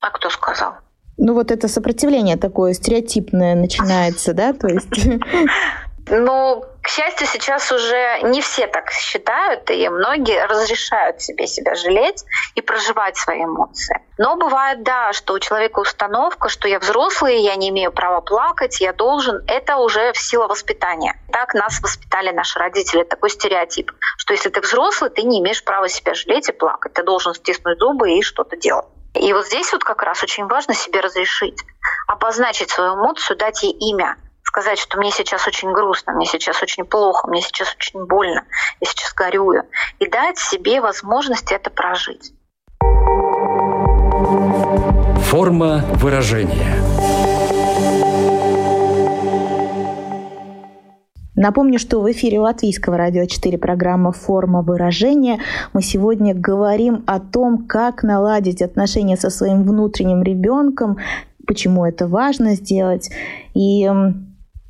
А 0.00 0.10
кто 0.10 0.30
сказал? 0.30 0.74
Ну 1.16 1.34
вот 1.34 1.50
это 1.50 1.66
сопротивление 1.66 2.36
такое 2.36 2.72
стереотипное 2.72 3.56
начинается, 3.56 4.32
да, 4.32 4.52
то 4.52 4.68
есть 4.68 5.08
Ну, 6.06 6.64
к 6.82 6.88
счастью, 6.88 7.26
сейчас 7.26 7.72
уже 7.72 8.20
не 8.24 8.42
все 8.42 8.66
так 8.66 8.90
считают, 8.90 9.70
и 9.70 9.88
многие 9.88 10.44
разрешают 10.44 11.22
себе 11.22 11.46
себя 11.46 11.74
жалеть 11.74 12.24
и 12.54 12.60
проживать 12.60 13.16
свои 13.16 13.44
эмоции. 13.44 14.00
Но 14.18 14.36
бывает, 14.36 14.82
да, 14.82 15.14
что 15.14 15.32
у 15.32 15.38
человека 15.38 15.80
установка, 15.80 16.50
что 16.50 16.68
я 16.68 16.78
взрослый, 16.78 17.40
я 17.40 17.56
не 17.56 17.70
имею 17.70 17.90
права 17.90 18.20
плакать, 18.20 18.80
я 18.80 18.92
должен. 18.92 19.42
Это 19.46 19.76
уже 19.76 20.12
в 20.12 20.18
силу 20.18 20.46
воспитания. 20.46 21.18
Так 21.32 21.54
нас 21.54 21.80
воспитали 21.80 22.30
наши 22.32 22.58
родители. 22.58 23.02
Такой 23.04 23.30
стереотип, 23.30 23.90
что 24.18 24.34
если 24.34 24.50
ты 24.50 24.60
взрослый, 24.60 25.10
ты 25.10 25.22
не 25.22 25.40
имеешь 25.40 25.64
права 25.64 25.88
себя 25.88 26.12
жалеть 26.12 26.50
и 26.50 26.52
плакать. 26.52 26.92
Ты 26.92 27.02
должен 27.02 27.32
стиснуть 27.32 27.78
зубы 27.78 28.12
и 28.12 28.22
что-то 28.22 28.56
делать. 28.56 28.86
И 29.14 29.32
вот 29.32 29.46
здесь 29.46 29.72
вот 29.72 29.84
как 29.84 30.02
раз 30.02 30.22
очень 30.22 30.46
важно 30.46 30.74
себе 30.74 31.00
разрешить, 31.00 31.62
обозначить 32.08 32.70
свою 32.70 32.94
эмоцию, 32.94 33.38
дать 33.38 33.62
ей 33.62 33.72
имя 33.72 34.16
сказать, 34.54 34.78
что 34.78 34.98
мне 34.98 35.10
сейчас 35.10 35.48
очень 35.48 35.72
грустно, 35.72 36.12
мне 36.12 36.26
сейчас 36.26 36.62
очень 36.62 36.84
плохо, 36.84 37.26
мне 37.26 37.42
сейчас 37.42 37.74
очень 37.74 38.06
больно, 38.06 38.44
я 38.80 38.86
сейчас 38.86 39.12
горюю. 39.12 39.64
И 39.98 40.08
дать 40.08 40.38
себе 40.38 40.80
возможность 40.80 41.50
это 41.50 41.70
прожить. 41.70 42.32
Форма 45.24 45.84
выражения. 45.94 46.76
Напомню, 51.34 51.80
что 51.80 52.00
в 52.00 52.08
эфире 52.12 52.38
Латвийского 52.38 52.96
радио 52.96 53.26
4 53.26 53.58
программа 53.58 54.12
«Форма 54.12 54.62
выражения». 54.62 55.40
Мы 55.72 55.82
сегодня 55.82 56.32
говорим 56.32 57.02
о 57.08 57.18
том, 57.18 57.66
как 57.66 58.04
наладить 58.04 58.62
отношения 58.62 59.16
со 59.16 59.30
своим 59.30 59.64
внутренним 59.64 60.22
ребенком, 60.22 60.98
почему 61.44 61.84
это 61.84 62.06
важно 62.06 62.54
сделать. 62.54 63.10
И 63.54 63.90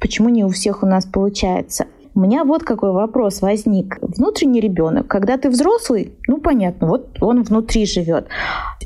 почему 0.05 0.29
не 0.29 0.45
у 0.45 0.51
всех 0.51 0.83
у 0.83 0.87
нас 0.87 1.07
получается. 1.07 1.87
У 2.14 2.21
меня 2.21 2.45
вот 2.45 2.62
какой 2.62 2.93
вопрос 2.93 3.40
возник. 3.40 3.97
Внутренний 4.03 4.61
ребенок, 4.61 5.09
когда 5.09 5.38
ты 5.38 5.49
взрослый, 5.49 6.14
ну 6.29 6.37
понятно, 6.37 6.88
вот 6.88 7.17
он 7.23 7.43
внутри 7.43 7.87
живет. 7.87 8.29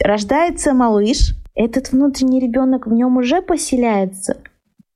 Рождается 0.00 0.74
малыш, 0.74 1.34
этот 1.56 1.90
внутренний 1.90 2.38
ребенок 2.38 2.86
в 2.86 2.92
нем 2.92 3.16
уже 3.16 3.42
поселяется. 3.42 4.36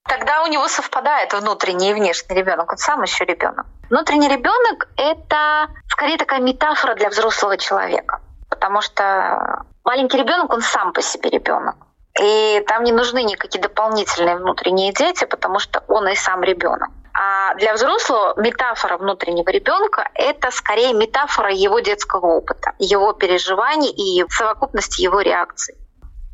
Тогда 0.09 0.45
у 0.45 0.47
него 0.47 0.69
совпадает 0.69 1.33
внутренний 1.35 1.91
и 1.91 1.95
внешний 1.95 2.37
ребенок, 2.37 2.71
он 2.71 2.79
сам 2.79 3.03
еще 3.03 3.25
ребенок. 3.25 3.67
Внутренний 3.91 4.29
ребенок 4.29 4.91
это 4.97 5.71
скорее 5.89 6.19
такая 6.19 6.41
метафора 6.41 6.95
для 6.95 7.09
взрослого 7.11 7.57
человека, 7.57 8.21
потому 8.49 8.81
что 8.81 9.65
маленький 9.85 10.19
ребенок 10.19 10.53
он 10.53 10.61
сам 10.61 10.93
по 10.93 11.03
себе 11.03 11.31
ребенок. 11.31 11.75
И 12.21 12.63
там 12.67 12.85
не 12.85 12.93
нужны 12.93 13.23
никакие 13.23 13.63
дополнительные 13.63 14.37
внутренние 14.37 14.93
дети, 14.93 15.25
потому 15.25 15.59
что 15.59 15.83
он 15.89 16.09
и 16.09 16.15
сам 16.15 16.43
ребенок. 16.43 16.91
А 17.15 17.55
для 17.57 17.75
взрослого 17.75 18.35
метафора 18.41 18.97
внутреннего 18.97 19.51
ребенка— 19.51 20.09
это 20.15 20.51
скорее 20.51 20.95
метафора 20.95 21.53
его 21.53 21.81
детского 21.81 22.27
опыта, 22.27 22.73
его 22.79 23.13
переживаний 23.13 23.91
и 23.91 24.25
совокупности 24.31 25.03
его 25.03 25.21
реакций. 25.21 25.75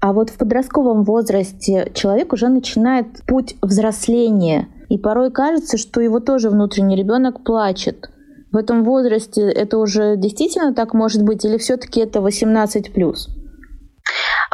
А 0.01 0.13
вот 0.13 0.31
в 0.31 0.39
подростковом 0.39 1.03
возрасте 1.03 1.91
человек 1.95 2.33
уже 2.33 2.49
начинает 2.49 3.07
путь 3.27 3.57
взросления, 3.61 4.69
и 4.89 4.97
порой 4.99 5.33
кажется, 5.33 5.77
что 5.77 6.01
его 6.01 6.21
тоже 6.21 6.51
внутренний 6.51 6.97
ребенок 6.97 7.43
плачет. 7.43 8.09
В 8.53 8.57
этом 8.57 8.85
возрасте 8.85 9.43
это 9.43 9.79
уже 9.79 10.17
действительно 10.17 10.73
так 10.73 10.95
может 10.95 11.23
быть, 11.23 11.45
или 11.45 11.59
все-таки 11.59 12.01
это 12.01 12.21
18 12.21 12.95
плюс? 12.95 13.29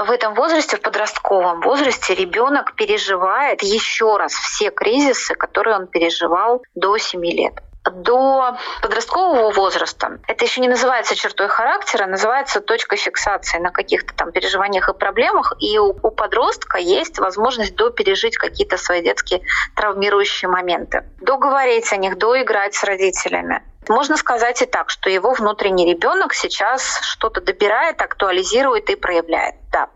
В 0.04 0.10
этом 0.10 0.34
возрасте, 0.34 0.76
в 0.76 0.80
подростковом 0.80 1.60
возрасте, 1.60 2.14
ребенок 2.14 2.74
переживает 2.76 3.62
еще 3.62 4.16
раз 4.16 4.32
все 4.32 4.70
кризисы, 4.70 5.34
которые 5.34 5.76
он 5.76 5.86
переживал 5.86 6.62
до 6.74 6.98
7 6.98 7.24
лет 7.24 7.54
до 7.90 8.56
подросткового 8.82 9.50
возраста 9.50 10.18
это 10.26 10.44
еще 10.44 10.60
не 10.60 10.68
называется 10.68 11.14
чертой 11.14 11.48
характера, 11.48 12.06
называется 12.06 12.60
точкой 12.60 12.96
фиксации 12.96 13.58
на 13.58 13.70
каких-то 13.70 14.14
там 14.14 14.32
переживаниях 14.32 14.88
и 14.88 14.94
проблемах. 14.94 15.54
И 15.60 15.78
у, 15.78 15.90
у 15.90 16.10
подростка 16.10 16.78
есть 16.78 17.18
возможность 17.18 17.76
допережить 17.76 18.36
какие-то 18.36 18.78
свои 18.78 19.02
детские 19.02 19.42
травмирующие 19.76 20.48
моменты, 20.48 21.04
договорить 21.20 21.92
о 21.92 21.96
них, 21.96 22.18
доиграть 22.18 22.74
с 22.74 22.84
родителями. 22.84 23.62
Можно 23.88 24.16
сказать 24.16 24.62
и 24.62 24.66
так, 24.66 24.88
что 24.88 25.10
его 25.10 25.32
внутренний 25.34 25.86
ребенок 25.86 26.32
сейчас 26.32 27.00
что-то 27.02 27.40
добирает, 27.42 28.00
актуализирует 28.00 28.88
и 28.88 28.96
проявляет. 28.96 29.56
Да. 29.70 29.90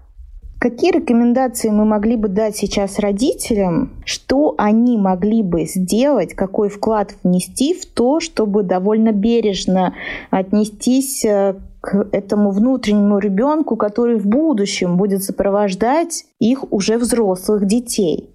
Какие 0.61 0.90
рекомендации 0.90 1.68
мы 1.68 1.85
могли 1.85 2.16
бы 2.16 2.27
дать 2.27 2.57
сейчас 2.57 2.99
родителям, 2.99 4.03
что 4.05 4.57
они 4.59 4.99
могли 4.99 5.44
бы 5.44 5.66
сделать, 5.66 6.35
какой 6.35 6.68
вклад 6.68 7.12
внести 7.23 7.75
в 7.75 7.87
то, 7.87 8.18
чтобы 8.18 8.64
довольно 8.64 9.12
бережно 9.12 9.94
отнестись 10.31 11.25
э, 11.25 11.55
к 11.81 12.09
этому 12.11 12.51
внутреннему 12.51 13.18
ребенку, 13.18 13.77
который 13.77 14.16
в 14.16 14.27
будущем 14.27 14.97
будет 14.97 15.23
сопровождать 15.23 16.25
их 16.40 16.73
уже 16.73 16.99
взрослых 16.99 17.64
детей? 17.64 18.35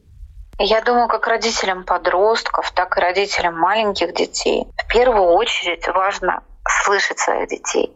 Я 0.59 0.81
думаю, 0.81 1.09
как 1.09 1.27
родителям 1.27 1.83
подростков, 1.83 2.71
так 2.71 2.97
и 2.97 3.01
родителям 3.01 3.59
маленьких 3.59 4.13
детей, 4.13 4.65
в 4.77 4.87
первую 4.87 5.23
очередь 5.23 5.85
важно 5.89 6.41
слышать 6.85 7.19
своих 7.19 7.49
детей, 7.49 7.91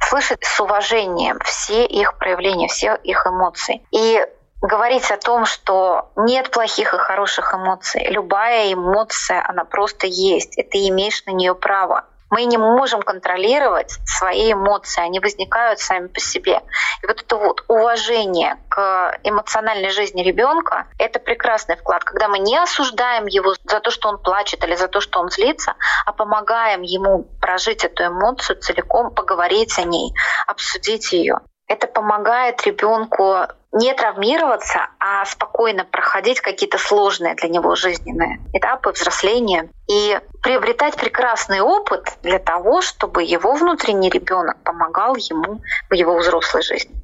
слышать 0.00 0.44
с 0.44 0.60
уважением 0.60 1.38
все 1.44 1.84
их 1.84 2.18
проявления, 2.18 2.68
все 2.68 2.94
их 3.02 3.26
эмоции. 3.26 3.82
И 3.90 4.26
говорить 4.60 5.10
о 5.10 5.16
том, 5.16 5.46
что 5.46 6.10
нет 6.16 6.50
плохих 6.50 6.94
и 6.94 6.98
хороших 6.98 7.54
эмоций. 7.54 8.06
Любая 8.08 8.72
эмоция, 8.72 9.44
она 9.46 9.64
просто 9.64 10.06
есть, 10.06 10.58
и 10.58 10.62
ты 10.62 10.88
имеешь 10.88 11.24
на 11.26 11.30
нее 11.30 11.54
право. 11.54 12.04
Мы 12.30 12.44
не 12.44 12.58
можем 12.58 13.02
контролировать 13.02 13.98
свои 14.04 14.52
эмоции, 14.52 15.02
они 15.02 15.20
возникают 15.20 15.80
сами 15.80 16.08
по 16.08 16.20
себе. 16.20 16.60
И 17.02 17.06
вот 17.06 17.22
это 17.22 17.36
вот 17.36 17.64
уважение 17.68 18.56
к 18.68 19.18
эмоциональной 19.24 19.90
жизни 19.90 20.22
ребенка— 20.22 20.86
это 20.98 21.18
прекрасный 21.18 21.76
вклад, 21.76 22.04
когда 22.04 22.28
мы 22.28 22.38
не 22.38 22.56
осуждаем 22.56 23.26
его 23.26 23.54
за 23.64 23.80
то, 23.80 23.90
что 23.90 24.08
он 24.08 24.18
плачет 24.18 24.64
или 24.64 24.74
за 24.74 24.88
то, 24.88 25.00
что 25.00 25.20
он 25.20 25.30
злится, 25.30 25.74
а 26.06 26.12
помогаем 26.12 26.82
ему 26.82 27.24
прожить 27.40 27.84
эту 27.84 28.06
эмоцию 28.06 28.60
целиком, 28.60 29.14
поговорить 29.14 29.78
о 29.78 29.84
ней, 29.84 30.12
обсудить 30.46 31.12
ее. 31.12 31.40
Это 31.68 31.86
помогает 31.86 32.66
ребенку 32.66 33.46
не 33.72 33.92
травмироваться, 33.92 34.88
а 34.98 35.24
спокойно 35.26 35.84
проходить 35.84 36.40
какие-то 36.40 36.78
сложные 36.78 37.34
для 37.34 37.50
него 37.50 37.74
жизненные 37.74 38.40
этапы 38.54 38.92
взросления 38.92 39.68
и 39.86 40.18
приобретать 40.42 40.96
прекрасный 40.96 41.60
опыт 41.60 42.16
для 42.22 42.38
того, 42.38 42.80
чтобы 42.80 43.22
его 43.22 43.54
внутренний 43.54 44.08
ребенок 44.08 44.56
помогал 44.64 45.16
ему 45.16 45.60
в 45.90 45.94
его 45.94 46.16
взрослой 46.16 46.62
жизни. 46.62 46.94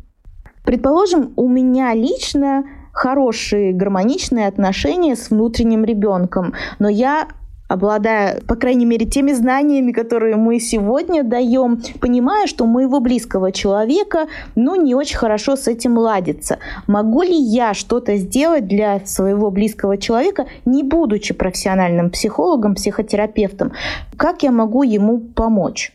Предположим, 0.65 1.35
у 1.37 1.47
меня 1.47 1.93
лично 1.93 2.65
хорошие 2.95 3.75
гармоничные 3.75 4.49
отношения 4.49 5.17
с 5.17 5.29
внутренним 5.29 5.85
ребенком, 5.85 6.55
но 6.79 6.89
я 6.89 7.29
обладая, 7.69 8.41
по 8.43 8.57
крайней 8.57 8.85
мере, 8.85 9.07
теми 9.07 9.33
знаниями, 9.33 9.93
которые 9.93 10.37
мы 10.37 10.61
сегодня 10.61 11.23
даем, 11.23 11.83
понимая, 12.01 12.47
что 12.47 12.65
у 12.65 12.67
моего 12.67 13.01
близкого 13.01 13.53
человека, 13.53 14.27
ну, 14.55 14.77
не 14.77 14.95
очень 14.95 15.17
хорошо 15.17 15.57
с 15.57 15.69
этим 15.69 15.99
ладится. 15.99 16.59
Могу 16.87 17.23
ли 17.23 17.35
я 17.35 17.75
что-то 17.75 18.17
сделать 18.17 18.67
для 18.67 19.05
своего 19.07 19.51
близкого 19.51 19.99
человека, 19.99 20.47
не 20.65 20.83
будучи 20.83 21.35
профессиональным 21.35 22.11
психологом, 22.11 22.75
психотерапевтом? 22.75 23.73
Как 24.17 24.43
я 24.43 24.51
могу 24.51 24.83
ему 24.83 25.19
помочь? 25.19 25.93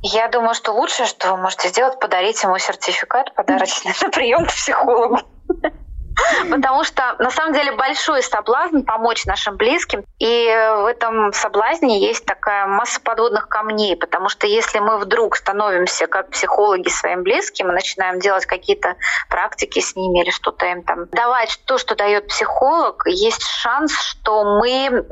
Я 0.00 0.28
думаю, 0.28 0.54
что 0.54 0.72
лучшее, 0.72 1.06
что 1.06 1.32
вы 1.32 1.42
можете 1.42 1.68
сделать, 1.68 1.98
подарить 1.98 2.40
ему 2.42 2.56
сертификат 2.58 3.34
подарочный 3.34 3.92
на 4.02 4.08
прием 4.10 4.44
к 4.44 4.48
психологу. 4.48 5.18
Потому 6.50 6.84
что 6.84 7.16
на 7.18 7.30
самом 7.30 7.52
деле 7.52 7.72
большой 7.72 8.22
соблазн 8.22 8.82
помочь 8.82 9.24
нашим 9.26 9.56
близким. 9.56 10.04
И 10.18 10.46
в 10.46 10.86
этом 10.86 11.32
соблазне 11.32 12.00
есть 12.00 12.24
такая 12.24 12.66
масса 12.66 13.00
подводных 13.00 13.48
камней. 13.48 13.96
Потому 13.96 14.28
что 14.28 14.46
если 14.46 14.78
мы 14.78 14.98
вдруг 14.98 15.36
становимся 15.36 16.06
как 16.06 16.30
психологи 16.30 16.88
своим 16.88 17.22
близким 17.22 17.68
и 17.68 17.72
начинаем 17.72 18.20
делать 18.20 18.46
какие-то 18.46 18.96
практики 19.28 19.80
с 19.80 19.96
ними 19.96 20.22
или 20.22 20.30
что-то 20.30 20.66
им 20.66 20.82
там 20.82 21.06
давать 21.10 21.60
то, 21.66 21.78
что 21.78 21.94
дает 21.94 22.28
психолог, 22.28 23.02
есть 23.06 23.42
шанс, 23.42 23.92
что 24.00 24.44
мы 24.44 25.04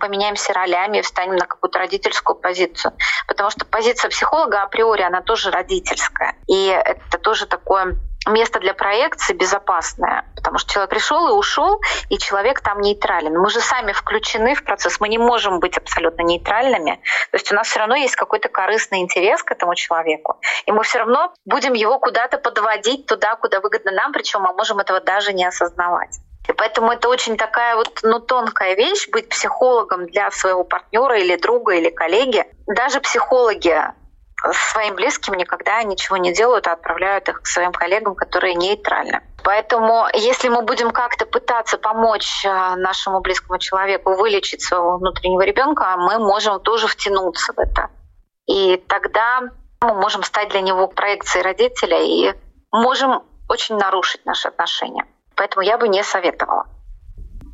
поменяемся 0.00 0.52
ролями 0.52 0.98
и 0.98 1.02
встанем 1.02 1.36
на 1.36 1.46
какую-то 1.46 1.78
родительскую 1.78 2.36
позицию. 2.36 2.92
Потому 3.26 3.50
что 3.50 3.64
позиция 3.64 4.08
психолога 4.10 4.62
априори, 4.62 5.02
она 5.02 5.22
тоже 5.22 5.50
родительская. 5.50 6.36
И 6.46 6.66
это 6.66 7.18
тоже 7.18 7.46
такое 7.46 7.96
место 8.26 8.60
для 8.60 8.74
проекции 8.74 9.34
безопасное, 9.34 10.24
потому 10.36 10.58
что 10.58 10.72
человек 10.72 10.90
пришел 10.90 11.28
и 11.28 11.32
ушел, 11.32 11.80
и 12.08 12.18
человек 12.18 12.60
там 12.60 12.80
нейтрален. 12.80 13.38
Мы 13.38 13.50
же 13.50 13.60
сами 13.60 13.92
включены 13.92 14.54
в 14.54 14.64
процесс, 14.64 15.00
мы 15.00 15.08
не 15.08 15.18
можем 15.18 15.60
быть 15.60 15.76
абсолютно 15.76 16.22
нейтральными. 16.22 17.00
То 17.30 17.36
есть 17.36 17.52
у 17.52 17.54
нас 17.54 17.68
все 17.68 17.80
равно 17.80 17.96
есть 17.96 18.16
какой-то 18.16 18.48
корыстный 18.48 19.00
интерес 19.00 19.42
к 19.42 19.50
этому 19.50 19.74
человеку, 19.74 20.40
и 20.66 20.72
мы 20.72 20.82
все 20.84 20.98
равно 20.98 21.32
будем 21.44 21.72
его 21.74 21.98
куда-то 21.98 22.38
подводить 22.38 23.06
туда, 23.06 23.36
куда 23.36 23.60
выгодно 23.60 23.92
нам, 23.92 24.12
причем 24.12 24.42
мы 24.42 24.52
можем 24.52 24.78
этого 24.78 25.00
даже 25.00 25.32
не 25.32 25.44
осознавать. 25.44 26.18
И 26.48 26.52
поэтому 26.52 26.92
это 26.92 27.08
очень 27.08 27.36
такая 27.36 27.74
вот 27.74 28.00
ну, 28.02 28.20
тонкая 28.20 28.74
вещь 28.74 29.08
быть 29.08 29.28
психологом 29.28 30.06
для 30.06 30.30
своего 30.30 30.62
партнера 30.62 31.18
или 31.18 31.36
друга 31.36 31.72
или 31.72 31.88
коллеги. 31.88 32.44
Даже 32.66 33.00
психологи 33.00 33.80
своим 34.52 34.94
близким 34.94 35.34
никогда 35.34 35.82
ничего 35.82 36.16
не 36.16 36.32
делают, 36.32 36.66
а 36.66 36.72
отправляют 36.72 37.28
их 37.28 37.42
к 37.42 37.46
своим 37.46 37.72
коллегам, 37.72 38.14
которые 38.14 38.54
нейтральны. 38.54 39.20
Поэтому, 39.42 40.06
если 40.14 40.48
мы 40.48 40.62
будем 40.62 40.90
как-то 40.90 41.26
пытаться 41.26 41.78
помочь 41.78 42.44
э, 42.44 42.76
нашему 42.76 43.20
близкому 43.20 43.58
человеку 43.58 44.14
вылечить 44.14 44.62
своего 44.62 44.96
внутреннего 44.96 45.42
ребенка, 45.42 45.96
мы 45.98 46.18
можем 46.18 46.60
тоже 46.60 46.86
втянуться 46.86 47.52
в 47.52 47.58
это. 47.58 47.88
И 48.46 48.76
тогда 48.88 49.42
мы 49.80 49.94
можем 49.94 50.22
стать 50.22 50.50
для 50.50 50.60
него 50.60 50.88
проекцией 50.88 51.44
родителя 51.44 52.00
и 52.02 52.34
можем 52.72 53.22
очень 53.48 53.76
нарушить 53.76 54.24
наши 54.24 54.48
отношения. 54.48 55.04
Поэтому 55.36 55.62
я 55.62 55.78
бы 55.78 55.88
не 55.88 56.02
советовала. 56.02 56.66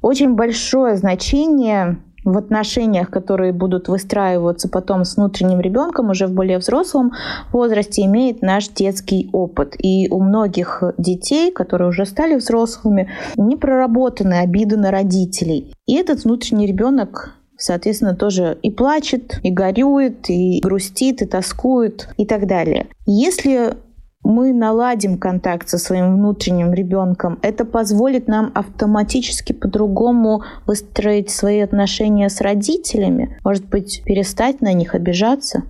Очень 0.02 0.34
большое 0.34 0.96
значение 0.96 1.96
в 2.32 2.38
отношениях, 2.38 3.10
которые 3.10 3.52
будут 3.52 3.88
выстраиваться 3.88 4.68
потом 4.68 5.04
с 5.04 5.16
внутренним 5.16 5.60
ребенком 5.60 6.10
уже 6.10 6.26
в 6.26 6.32
более 6.32 6.58
взрослом 6.58 7.12
возрасте, 7.52 8.02
имеет 8.02 8.42
наш 8.42 8.68
детский 8.68 9.28
опыт. 9.32 9.74
И 9.78 10.08
у 10.10 10.20
многих 10.20 10.82
детей, 10.98 11.50
которые 11.50 11.88
уже 11.88 12.06
стали 12.06 12.36
взрослыми, 12.36 13.08
не 13.36 13.56
проработаны 13.56 14.34
обиды 14.34 14.76
на 14.76 14.90
родителей. 14.90 15.72
И 15.86 15.94
этот 15.94 16.24
внутренний 16.24 16.66
ребенок 16.66 17.34
соответственно, 17.62 18.14
тоже 18.14 18.58
и 18.62 18.70
плачет, 18.70 19.38
и 19.42 19.50
горюет, 19.50 20.30
и 20.30 20.60
грустит, 20.62 21.22
и 21.22 21.26
тоскует, 21.26 22.08
и 22.16 22.24
так 22.24 22.46
далее. 22.46 22.88
Если 23.06 23.76
мы 24.22 24.52
наладим 24.52 25.18
контакт 25.18 25.68
со 25.68 25.78
своим 25.78 26.14
внутренним 26.16 26.72
ребенком, 26.72 27.38
это 27.42 27.64
позволит 27.64 28.28
нам 28.28 28.52
автоматически 28.54 29.52
по-другому 29.52 30.44
выстроить 30.66 31.30
свои 31.30 31.60
отношения 31.60 32.28
с 32.28 32.40
родителями, 32.40 33.38
может 33.44 33.64
быть, 33.66 34.02
перестать 34.04 34.60
на 34.60 34.72
них 34.72 34.94
обижаться. 34.94 35.62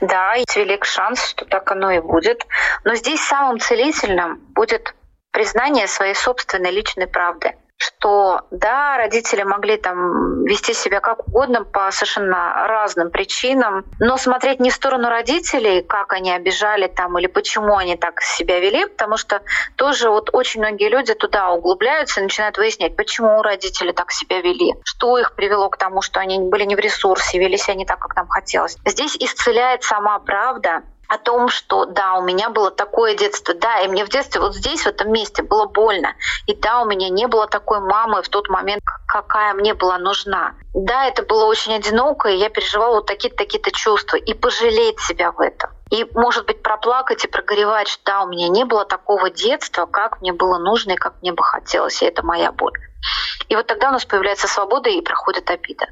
Да, 0.00 0.34
есть 0.34 0.56
велик 0.56 0.84
шанс, 0.84 1.22
что 1.22 1.44
так 1.44 1.70
оно 1.72 1.90
и 1.90 2.00
будет. 2.00 2.46
Но 2.84 2.94
здесь 2.94 3.20
самым 3.20 3.60
целительным 3.60 4.40
будет 4.54 4.94
признание 5.30 5.86
своей 5.86 6.14
собственной 6.14 6.70
личной 6.70 7.06
правды 7.06 7.54
что 7.80 8.42
да, 8.50 8.98
родители 8.98 9.42
могли 9.42 9.78
там 9.78 10.44
вести 10.44 10.74
себя 10.74 11.00
как 11.00 11.26
угодно 11.26 11.64
по 11.64 11.90
совершенно 11.90 12.66
разным 12.66 13.10
причинам, 13.10 13.86
но 13.98 14.18
смотреть 14.18 14.60
не 14.60 14.70
в 14.70 14.74
сторону 14.74 15.08
родителей, 15.08 15.82
как 15.82 16.12
они 16.12 16.30
обижали 16.30 16.88
там 16.88 17.18
или 17.18 17.26
почему 17.26 17.76
они 17.76 17.96
так 17.96 18.20
себя 18.20 18.60
вели, 18.60 18.84
потому 18.84 19.16
что 19.16 19.40
тоже 19.76 20.10
вот 20.10 20.28
очень 20.34 20.60
многие 20.60 20.90
люди 20.90 21.14
туда 21.14 21.50
углубляются 21.50 22.20
и 22.20 22.22
начинают 22.22 22.58
выяснять, 22.58 22.96
почему 22.96 23.40
родители 23.40 23.92
так 23.92 24.12
себя 24.12 24.42
вели, 24.42 24.74
что 24.84 25.16
их 25.16 25.34
привело 25.34 25.70
к 25.70 25.78
тому, 25.78 26.02
что 26.02 26.20
они 26.20 26.38
были 26.38 26.64
не 26.64 26.76
в 26.76 26.80
ресурсе, 26.80 27.38
вели 27.38 27.56
себя 27.56 27.74
не 27.76 27.86
так, 27.86 27.98
как 27.98 28.14
нам 28.14 28.28
хотелось. 28.28 28.76
Здесь 28.84 29.16
исцеляет 29.16 29.84
сама 29.84 30.18
правда, 30.18 30.82
о 31.10 31.18
том, 31.18 31.48
что 31.48 31.86
да, 31.86 32.14
у 32.14 32.22
меня 32.22 32.50
было 32.50 32.70
такое 32.70 33.16
детство, 33.16 33.52
да, 33.52 33.80
и 33.80 33.88
мне 33.88 34.04
в 34.04 34.08
детстве 34.08 34.40
вот 34.40 34.54
здесь, 34.54 34.82
в 34.82 34.86
этом 34.86 35.10
месте 35.10 35.42
было 35.42 35.66
больно, 35.66 36.14
и 36.46 36.54
да, 36.54 36.82
у 36.82 36.84
меня 36.84 37.08
не 37.08 37.26
было 37.26 37.48
такой 37.48 37.80
мамы 37.80 38.22
в 38.22 38.28
тот 38.28 38.48
момент, 38.48 38.80
какая 39.08 39.54
мне 39.54 39.74
была 39.74 39.98
нужна. 39.98 40.54
Да, 40.72 41.06
это 41.06 41.24
было 41.24 41.46
очень 41.46 41.74
одиноко, 41.74 42.28
и 42.28 42.36
я 42.36 42.48
переживала 42.48 42.96
вот 42.96 43.06
такие-то 43.06 43.36
такие-то 43.36 43.72
чувства, 43.72 44.18
и 44.18 44.34
пожалеть 44.34 45.00
себя 45.00 45.32
в 45.32 45.40
этом. 45.40 45.70
И, 45.90 46.06
может 46.14 46.46
быть, 46.46 46.62
проплакать 46.62 47.24
и 47.24 47.28
прогоревать, 47.28 47.88
что 47.88 48.04
да, 48.04 48.22
у 48.22 48.28
меня 48.28 48.48
не 48.48 48.64
было 48.64 48.84
такого 48.84 49.30
детства, 49.30 49.86
как 49.86 50.20
мне 50.20 50.32
было 50.32 50.58
нужно 50.58 50.92
и 50.92 50.96
как 50.96 51.14
мне 51.22 51.32
бы 51.32 51.42
хотелось, 51.42 52.02
и 52.02 52.06
это 52.06 52.24
моя 52.24 52.52
боль. 52.52 52.78
И 53.48 53.56
вот 53.56 53.66
тогда 53.66 53.88
у 53.88 53.92
нас 53.92 54.04
появляется 54.04 54.46
свобода 54.46 54.88
и 54.88 55.00
проходит 55.00 55.50
обида. 55.50 55.88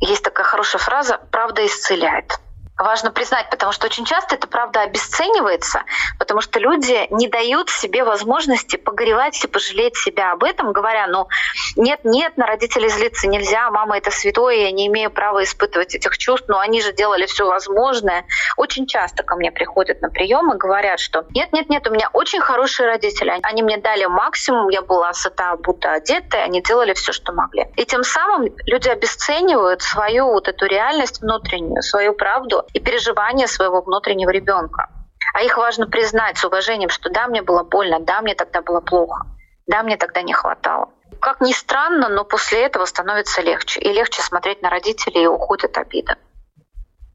Есть 0.00 0.22
такая 0.22 0.44
хорошая 0.44 0.82
фраза 0.82 1.18
«правда 1.30 1.64
исцеляет» 1.64 2.38
важно 2.80 3.10
признать, 3.10 3.48
потому 3.50 3.72
что 3.72 3.86
очень 3.86 4.04
часто 4.04 4.34
это 4.34 4.46
правда 4.46 4.80
обесценивается, 4.82 5.82
потому 6.18 6.40
что 6.40 6.58
люди 6.58 7.06
не 7.10 7.28
дают 7.28 7.70
себе 7.70 8.04
возможности 8.04 8.76
погоревать 8.76 9.42
и 9.44 9.48
пожалеть 9.48 9.96
себя 9.96 10.32
об 10.32 10.44
этом, 10.44 10.72
говоря, 10.72 11.06
ну 11.06 11.28
нет, 11.76 12.00
нет, 12.04 12.36
на 12.36 12.46
родителей 12.46 12.88
злиться 12.88 13.28
нельзя, 13.28 13.70
мама 13.70 13.98
это 13.98 14.10
святое, 14.10 14.56
я 14.56 14.70
не 14.70 14.86
имею 14.86 15.10
права 15.10 15.44
испытывать 15.44 15.94
этих 15.94 16.16
чувств, 16.18 16.48
но 16.48 16.58
они 16.58 16.80
же 16.80 16.92
делали 16.92 17.26
все 17.26 17.46
возможное. 17.46 18.24
Очень 18.56 18.86
часто 18.86 19.22
ко 19.22 19.36
мне 19.36 19.52
приходят 19.52 20.00
на 20.00 20.08
прием 20.08 20.52
и 20.52 20.56
говорят, 20.56 21.00
что 21.00 21.26
нет, 21.34 21.52
нет, 21.52 21.68
нет, 21.68 21.86
у 21.86 21.92
меня 21.92 22.08
очень 22.12 22.40
хорошие 22.40 22.86
родители, 22.88 23.38
они 23.42 23.62
мне 23.62 23.76
дали 23.76 24.06
максимум, 24.06 24.68
я 24.68 24.82
была 24.82 25.12
сыта, 25.12 25.56
будто 25.56 25.92
одета, 25.92 26.38
они 26.38 26.62
делали 26.62 26.94
все, 26.94 27.12
что 27.12 27.32
могли. 27.32 27.66
И 27.76 27.84
тем 27.84 28.04
самым 28.04 28.48
люди 28.66 28.88
обесценивают 28.88 29.82
свою 29.82 30.26
вот 30.26 30.48
эту 30.48 30.66
реальность 30.66 31.20
внутреннюю, 31.20 31.82
свою 31.82 32.14
правду 32.14 32.64
и 32.72 32.80
переживания 32.80 33.46
своего 33.46 33.80
внутреннего 33.80 34.30
ребенка. 34.30 34.88
А 35.34 35.42
их 35.42 35.56
важно 35.56 35.86
признать 35.86 36.38
с 36.38 36.44
уважением, 36.44 36.88
что 36.88 37.10
да, 37.10 37.28
мне 37.28 37.42
было 37.42 37.62
больно, 37.62 38.00
да, 38.00 38.20
мне 38.20 38.34
тогда 38.34 38.62
было 38.62 38.80
плохо, 38.80 39.26
да, 39.66 39.82
мне 39.82 39.96
тогда 39.96 40.22
не 40.22 40.32
хватало. 40.32 40.90
Как 41.20 41.40
ни 41.40 41.52
странно, 41.52 42.08
но 42.08 42.24
после 42.24 42.62
этого 42.62 42.84
становится 42.86 43.42
легче. 43.42 43.80
И 43.80 43.92
легче 43.92 44.22
смотреть 44.22 44.62
на 44.62 44.70
родителей, 44.70 45.24
и 45.24 45.26
уходит 45.26 45.76
обида. 45.76 46.16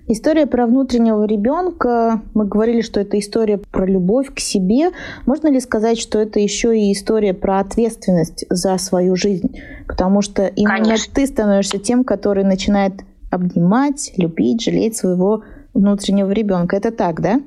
История 0.08 0.46
про 0.46 0.68
внутреннего 0.68 1.26
ребенка. 1.26 2.22
Мы 2.36 2.46
говорили, 2.46 2.82
что 2.82 3.00
это 3.00 3.18
история 3.18 3.58
про 3.58 3.88
любовь 3.88 4.32
к 4.32 4.40
себе. 4.40 4.92
Можно 5.26 5.48
ли 5.48 5.60
сказать, 5.60 6.00
что 6.00 6.20
это 6.20 6.40
еще 6.40 6.78
и 6.78 6.94
история 6.94 7.34
про 7.34 7.60
ответственность 7.60 8.46
за 8.50 8.78
свою 8.78 9.16
жизнь? 9.16 9.60
Потому 9.88 10.22
что 10.22 10.46
именно 10.46 10.84
Конечно. 10.84 11.14
ты 11.16 11.26
становишься 11.26 11.80
тем, 11.80 12.04
который 12.04 12.44
начинает 12.44 12.94
обнимать, 13.36 14.12
любить, 14.18 14.64
жалеть 14.64 14.98
своего 14.98 15.44
внутреннего 15.74 16.32
ребенка. 16.32 16.76
Это 16.76 16.92
так, 16.92 17.22
да? 17.22 17.40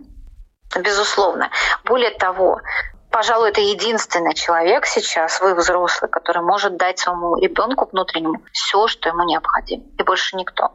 Безусловно. 0.76 1.50
Более 1.84 2.10
того, 2.10 2.60
пожалуй, 3.10 3.48
это 3.50 3.60
единственный 3.60 4.34
человек 4.34 4.86
сейчас, 4.86 5.40
вы 5.40 5.54
взрослый, 5.54 6.10
который 6.10 6.42
может 6.42 6.76
дать 6.76 6.98
своему 6.98 7.36
ребенку 7.36 7.88
внутреннему 7.90 8.42
все, 8.52 8.86
что 8.86 9.08
ему 9.08 9.24
необходимо. 9.24 9.84
И 9.98 10.02
больше 10.02 10.36
никто. 10.36 10.72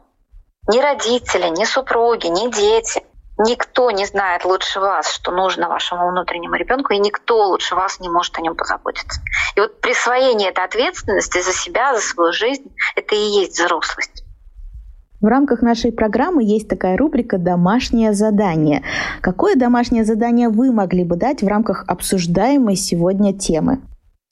Ни 0.68 0.80
родители, 0.80 1.48
ни 1.48 1.64
супруги, 1.64 2.26
ни 2.26 2.50
дети. 2.50 3.04
Никто 3.36 3.90
не 3.90 4.06
знает 4.06 4.44
лучше 4.44 4.78
вас, 4.78 5.10
что 5.10 5.32
нужно 5.32 5.68
вашему 5.68 6.08
внутреннему 6.08 6.54
ребенку, 6.54 6.92
и 6.92 6.98
никто 6.98 7.48
лучше 7.48 7.74
вас 7.74 7.98
не 7.98 8.08
может 8.08 8.38
о 8.38 8.40
нем 8.40 8.54
позаботиться. 8.54 9.20
И 9.56 9.60
вот 9.60 9.80
присвоение 9.80 10.50
этой 10.50 10.64
ответственности 10.64 11.40
за 11.40 11.52
себя, 11.52 11.94
за 11.94 12.00
свою 12.00 12.32
жизнь, 12.32 12.72
это 12.94 13.16
и 13.16 13.18
есть 13.18 13.58
взрослость. 13.58 14.23
В 15.24 15.26
рамках 15.26 15.62
нашей 15.62 15.90
программы 15.90 16.44
есть 16.44 16.68
такая 16.68 16.98
рубрика 16.98 17.38
«Домашнее 17.38 18.12
задание». 18.12 18.82
Какое 19.22 19.54
домашнее 19.56 20.04
задание 20.04 20.50
вы 20.50 20.70
могли 20.70 21.02
бы 21.02 21.16
дать 21.16 21.42
в 21.42 21.48
рамках 21.48 21.86
обсуждаемой 21.88 22.76
сегодня 22.76 23.32
темы? 23.32 23.80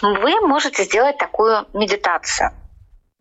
Вы 0.02 0.46
можете 0.46 0.84
сделать 0.84 1.16
такую 1.16 1.64
медитацию. 1.72 2.50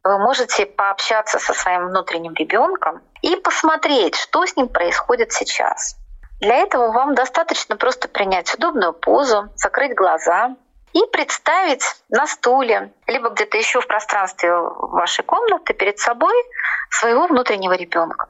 Вы 0.03 0.19
можете 0.19 0.65
пообщаться 0.65 1.39
со 1.39 1.53
своим 1.53 1.88
внутренним 1.88 2.34
ребенком 2.34 2.99
и 3.21 3.38
посмотреть, 3.38 4.15
что 4.15 4.45
с 4.45 4.57
ним 4.57 4.67
происходит 4.67 5.31
сейчас. 5.31 5.95
Для 6.41 6.57
этого 6.57 6.91
вам 6.91 7.15
достаточно 7.15 7.77
просто 7.77 8.10
принять 8.10 8.53
удобную 8.53 8.91
позу, 8.91 9.47
закрыть 9.55 9.95
глаза 9.95 10.57
и 10.93 10.99
представить 11.12 11.84
на 12.10 12.27
стуле, 12.27 12.93
либо 13.08 13.30
где-то 13.30 13.58
еще 13.58 13.82
в 13.82 13.88
пространстве 13.88 14.51
вашей 14.54 15.23
комнаты 15.23 15.73
перед 15.73 15.99
собой 15.99 16.34
своего 16.89 17.27
внутреннего 17.27 17.73
ребенка 17.73 18.27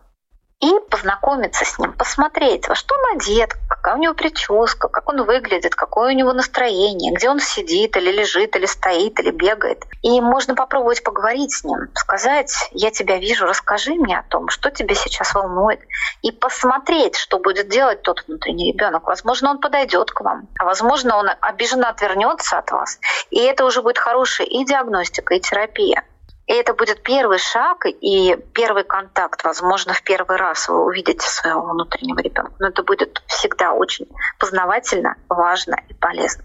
и 0.62 0.80
познакомиться 0.90 1.66
с 1.66 1.80
ним, 1.80 1.92
посмотреть, 1.94 2.68
во 2.68 2.76
что 2.76 2.94
он 2.96 3.18
одет, 3.18 3.56
какая 3.68 3.96
у 3.96 3.98
него 3.98 4.14
прическа, 4.14 4.88
как 4.88 5.10
он 5.10 5.24
выглядит, 5.24 5.74
какое 5.74 6.14
у 6.14 6.16
него 6.16 6.34
настроение, 6.34 7.14
где 7.14 7.30
он 7.30 7.40
сидит 7.40 7.98
или 7.98 8.12
лежит, 8.12 8.56
или 8.56 8.68
стоит, 8.68 9.20
или 9.20 9.32
бегает. 9.32 9.84
И 10.04 10.22
можно 10.22 10.54
попробовать 10.54 11.04
поговорить 11.04 11.52
с 11.52 11.64
ним, 11.64 11.90
сказать, 11.96 12.54
я 12.72 12.92
тебя 12.92 13.18
вижу, 13.18 13.48
расскажи 13.48 13.96
мне 13.96 14.20
о 14.20 14.24
том, 14.24 14.50
что 14.50 14.70
тебя 14.70 14.94
сейчас 14.94 15.34
волнует, 15.34 15.82
и 16.22 16.32
посмотреть, 16.32 17.16
что 17.16 17.40
будет 17.40 17.68
делать 17.68 18.04
тот 18.04 18.24
внутренний 18.28 18.72
ребенок. 18.72 19.08
Возможно, 19.08 19.50
он 19.50 19.60
подойдет 19.60 20.12
к 20.12 20.22
вам, 20.22 20.48
а 20.60 20.66
возможно, 20.66 21.18
он 21.18 21.30
обиженно 21.42 21.90
отвернется 21.90 22.60
от 22.60 22.72
вас. 22.72 23.00
И 23.32 23.40
это 23.40 23.66
уже 23.66 23.82
будет 23.82 23.98
хорошая 23.98 24.46
и 24.46 24.64
диагностика, 24.64 25.34
и 25.34 25.40
терапия. 25.40 26.04
И 26.52 26.54
это 26.54 26.74
будет 26.74 27.02
первый 27.02 27.38
шаг 27.38 27.86
и 27.86 28.36
первый 28.54 28.84
контакт. 28.84 29.42
Возможно, 29.46 29.94
в 29.94 30.04
первый 30.04 30.36
раз 30.36 30.68
вы 30.68 30.84
увидите 30.84 31.26
своего 31.26 31.62
внутреннего 31.62 32.20
ребенка. 32.20 32.52
Но 32.60 32.68
это 32.68 32.84
будет 32.84 33.22
всегда 33.28 33.72
очень 33.72 34.08
познавательно, 34.38 35.16
важно 35.30 35.78
и 35.88 35.94
полезно. 35.94 36.44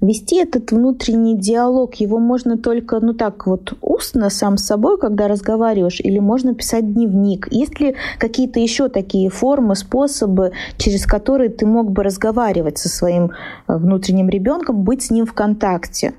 Вести 0.00 0.38
этот 0.40 0.70
внутренний 0.70 1.38
диалог, 1.38 1.96
его 1.96 2.18
можно 2.18 2.56
только, 2.56 3.00
ну 3.00 3.12
так 3.12 3.46
вот, 3.46 3.74
устно 3.82 4.30
сам 4.30 4.56
с 4.56 4.64
собой, 4.64 4.98
когда 4.98 5.28
разговариваешь, 5.28 6.00
или 6.00 6.18
можно 6.20 6.54
писать 6.54 6.94
дневник. 6.94 7.48
Есть 7.50 7.78
ли 7.80 7.96
какие-то 8.18 8.60
еще 8.60 8.88
такие 8.88 9.28
формы, 9.28 9.76
способы, 9.76 10.52
через 10.78 11.04
которые 11.04 11.50
ты 11.50 11.66
мог 11.66 11.90
бы 11.90 12.02
разговаривать 12.02 12.78
со 12.78 12.88
своим 12.88 13.32
э, 13.68 13.76
внутренним 13.76 14.30
ребенком, 14.30 14.84
быть 14.84 15.02
с 15.02 15.10
ним 15.10 15.26
в 15.26 15.34
контакте? 15.34 16.14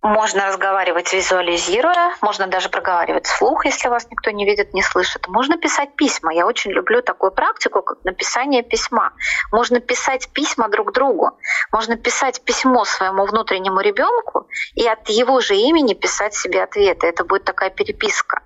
Можно 0.00 0.46
разговаривать 0.46 1.12
визуализируя, 1.12 2.14
можно 2.20 2.46
даже 2.46 2.68
проговаривать 2.68 3.26
вслух, 3.26 3.64
если 3.64 3.88
вас 3.88 4.08
никто 4.08 4.30
не 4.30 4.44
видит, 4.44 4.72
не 4.72 4.82
слышит. 4.82 5.26
Можно 5.26 5.58
писать 5.58 5.96
письма. 5.96 6.32
Я 6.32 6.46
очень 6.46 6.70
люблю 6.70 7.02
такую 7.02 7.32
практику, 7.32 7.82
как 7.82 8.04
написание 8.04 8.62
письма. 8.62 9.12
Можно 9.50 9.80
писать 9.80 10.28
письма 10.32 10.68
друг 10.68 10.92
другу. 10.92 11.32
Можно 11.72 11.96
писать 11.96 12.42
письмо 12.44 12.84
своему 12.84 13.26
внутреннему 13.26 13.80
ребенку 13.80 14.46
и 14.74 14.86
от 14.86 15.08
его 15.08 15.40
же 15.40 15.56
имени 15.56 15.94
писать 15.94 16.32
себе 16.32 16.62
ответы. 16.62 17.08
Это 17.08 17.24
будет 17.24 17.42
такая 17.42 17.70
переписка. 17.70 18.42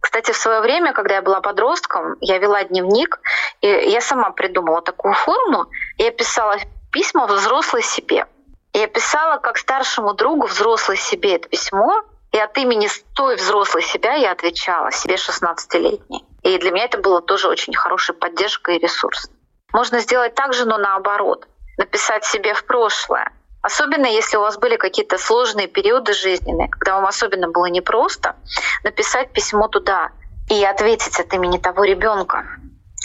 Кстати, 0.00 0.32
в 0.32 0.36
свое 0.36 0.60
время, 0.60 0.92
когда 0.92 1.16
я 1.16 1.22
была 1.22 1.40
подростком, 1.40 2.16
я 2.20 2.38
вела 2.38 2.64
дневник, 2.64 3.20
и 3.60 3.68
я 3.68 4.00
сама 4.00 4.30
придумала 4.30 4.82
такую 4.82 5.14
форму. 5.14 5.66
Я 5.98 6.10
писала 6.10 6.56
письма 6.90 7.26
взрослой 7.26 7.82
себе. 7.82 8.26
Я 8.76 8.88
писала 8.88 9.38
как 9.38 9.56
старшему 9.56 10.12
другу 10.12 10.48
взрослой 10.48 10.98
себе 10.98 11.36
это 11.36 11.48
письмо, 11.48 12.02
и 12.30 12.38
от 12.38 12.58
имени 12.58 12.90
той 13.14 13.36
взрослой 13.36 13.82
себя 13.82 14.12
я 14.12 14.32
отвечала, 14.32 14.92
себе 14.92 15.14
16-летней. 15.14 16.26
И 16.42 16.58
для 16.58 16.70
меня 16.70 16.84
это 16.84 16.98
было 16.98 17.22
тоже 17.22 17.48
очень 17.48 17.74
хорошей 17.74 18.14
поддержкой 18.14 18.76
и 18.76 18.78
ресурс. 18.78 19.30
Можно 19.72 20.00
сделать 20.00 20.34
так 20.34 20.52
же, 20.52 20.66
но 20.66 20.76
наоборот. 20.76 21.48
Написать 21.78 22.26
себе 22.26 22.52
в 22.52 22.66
прошлое. 22.66 23.32
Особенно 23.62 24.04
если 24.04 24.36
у 24.36 24.40
вас 24.40 24.58
были 24.58 24.76
какие-то 24.76 25.16
сложные 25.16 25.68
периоды 25.68 26.12
жизненные, 26.12 26.68
когда 26.68 26.96
вам 26.96 27.06
особенно 27.06 27.48
было 27.48 27.66
непросто, 27.66 28.36
написать 28.84 29.32
письмо 29.32 29.68
туда 29.68 30.10
и 30.50 30.62
ответить 30.62 31.18
от 31.18 31.32
имени 31.32 31.56
того 31.56 31.84
ребенка, 31.84 32.44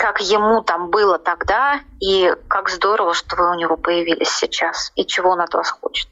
как 0.01 0.19
ему 0.19 0.63
там 0.63 0.89
было 0.89 1.19
тогда, 1.19 1.79
и 1.99 2.33
как 2.47 2.69
здорово, 2.69 3.13
что 3.13 3.35
вы 3.35 3.51
у 3.51 3.53
него 3.53 3.77
появились 3.77 4.29
сейчас, 4.29 4.91
и 4.95 5.05
чего 5.05 5.29
он 5.29 5.41
от 5.41 5.53
вас 5.53 5.69
хочет. 5.69 6.09